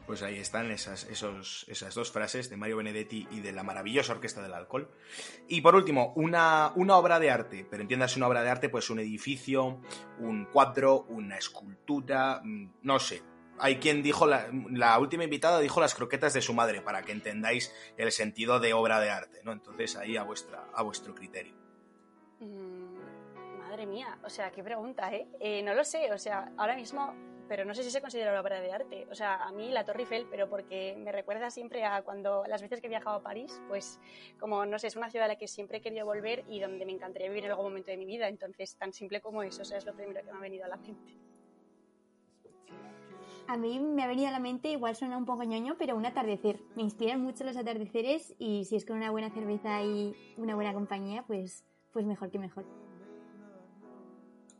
[0.07, 4.13] Pues ahí están esas, esos, esas dos frases de Mario Benedetti y de la maravillosa
[4.13, 4.89] Orquesta del Alcohol.
[5.47, 8.89] Y por último, una, una obra de arte, pero entiendas una obra de arte, pues
[8.89, 9.79] un edificio,
[10.17, 13.21] un cuadro, una escultura, mm, no sé.
[13.59, 17.11] Hay quien dijo, la, la última invitada dijo las croquetas de su madre, para que
[17.11, 19.51] entendáis el sentido de obra de arte, ¿no?
[19.51, 21.53] Entonces ahí a, vuestra, a vuestro criterio.
[22.39, 25.27] Mm, madre mía, o sea, qué pregunta, ¿eh?
[25.39, 25.61] ¿eh?
[25.61, 27.13] No lo sé, o sea, ahora mismo,
[27.49, 29.07] pero no sé si se considera una obra de arte.
[29.11, 32.61] O sea, a mí la Torre Eiffel, pero porque me recuerda siempre a cuando las
[32.61, 33.99] veces que he viajado a París, pues
[34.39, 36.85] como, no sé, es una ciudad a la que siempre he querido volver y donde
[36.85, 38.27] me encantaría vivir en algún momento de mi vida.
[38.27, 40.67] Entonces, tan simple como eso, o sea, es lo primero que me ha venido a
[40.67, 41.17] la mente.
[43.49, 46.05] A mí me ha venido a la mente, igual suena un poco ñoño, pero un
[46.05, 46.59] atardecer.
[46.75, 50.71] Me inspiran mucho los atardeceres y si es con una buena cerveza y una buena
[50.71, 52.67] compañía, pues, pues mejor que mejor.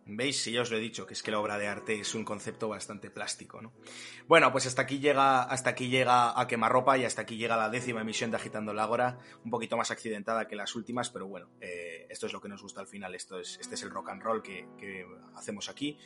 [0.08, 0.42] ¿Veis?
[0.42, 2.26] Si ya os lo he dicho, que es que la obra de arte es un
[2.26, 3.74] concepto bastante plástico, ¿no?
[4.28, 7.70] Bueno, pues hasta aquí llega, hasta aquí llega a quemarropa y hasta aquí llega la
[7.70, 11.52] décima emisión de Agitando el Ágora, un poquito más accidentada que las últimas, pero bueno,
[11.62, 14.10] eh, esto es lo que nos gusta al final, esto es, este es el rock
[14.10, 16.00] and roll que, que hacemos aquí.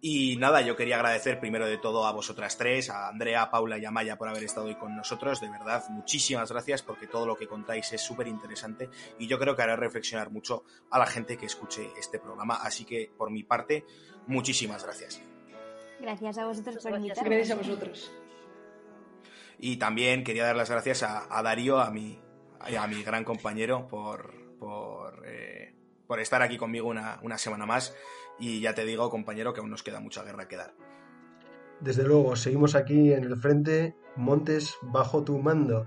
[0.00, 3.78] Y nada, yo quería agradecer primero de todo a vosotras tres, a Andrea, a Paula
[3.78, 5.40] y a Maya por haber estado hoy con nosotros.
[5.40, 8.88] De verdad, muchísimas gracias porque todo lo que contáis es súper interesante
[9.18, 12.54] y yo creo que hará reflexionar mucho a la gente que escuche este programa.
[12.62, 13.84] Así que, por mi parte,
[14.28, 15.20] muchísimas gracias.
[16.00, 17.36] Gracias a vosotros por invitarme.
[17.36, 18.12] Gracias a vosotros.
[19.58, 22.20] Y también quería dar las gracias a, a Darío, a mi,
[22.60, 25.74] a mi gran compañero, por, por, eh,
[26.06, 27.96] por estar aquí conmigo una, una semana más.
[28.38, 30.74] Y ya te digo, compañero, que aún nos queda mucha guerra que dar.
[31.80, 35.86] Desde luego, seguimos aquí en el frente, Montes, bajo tu mando.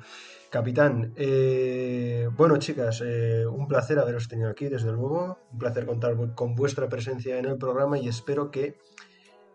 [0.50, 6.16] Capitán, eh, bueno chicas, eh, un placer haberos tenido aquí, desde luego, un placer contar
[6.36, 8.78] con vuestra presencia en el programa y espero que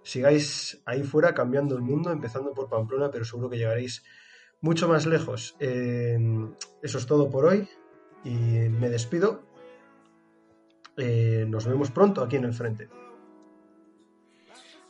[0.03, 4.05] sigáis ahí fuera cambiando el mundo, empezando por Pamplona, pero seguro que llegaréis
[4.61, 5.57] mucho más lejos.
[5.61, 6.19] Eh,
[6.83, 7.69] eso es todo por hoy
[8.25, 9.43] y me despido.
[10.97, 12.89] Eh, nos vemos pronto aquí en el frente.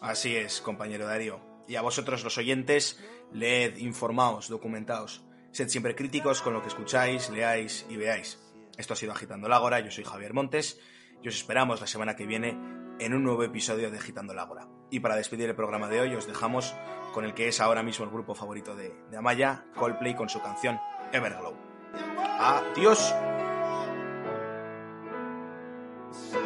[0.01, 1.41] Así es, compañero Darío.
[1.67, 3.03] Y a vosotros los oyentes,
[3.33, 5.25] leed, informaos, documentaos.
[5.51, 8.39] Sed siempre críticos con lo que escucháis, leáis y veáis.
[8.77, 10.79] Esto ha sido Agitando el Ágora, yo soy Javier Montes
[11.23, 12.51] y os esperamos la semana que viene
[12.99, 14.69] en un nuevo episodio de Agitando el Ágora.
[14.91, 16.75] Y para despedir el programa de hoy os dejamos
[17.13, 20.41] con el que es ahora mismo el grupo favorito de, de Amaya, Coldplay con su
[20.43, 20.79] canción
[21.13, 21.57] Everglow.
[22.39, 23.15] Adiós.
[26.13, 26.45] So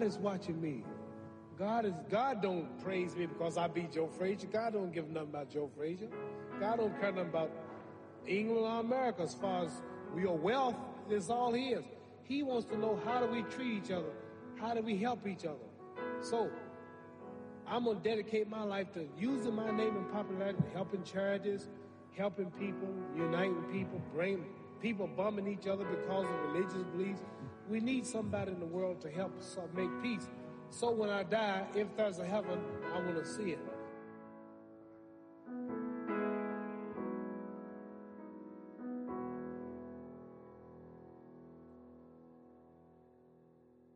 [0.00, 0.82] God is watching me.
[1.58, 4.46] God is God don't praise me because I beat Joe Frazier.
[4.46, 6.08] God don't give nothing about Joe Frazier.
[6.58, 7.50] God don't care nothing about
[8.26, 9.82] England or America as far as
[10.16, 10.74] your wealth
[11.10, 11.80] is all his.
[12.22, 14.12] He wants to know how do we treat each other?
[14.58, 15.68] How do we help each other?
[16.22, 16.48] So
[17.66, 21.68] I'm gonna dedicate my life to using my name and popularity, helping charities,
[22.16, 24.46] helping people, uniting people, bring
[24.80, 27.20] people bumming each other because of religious beliefs.
[27.70, 30.28] We need somebody in the world to help us uh, make peace.
[30.70, 32.58] So when I die, if there's a heaven,
[32.92, 33.60] I want to see it.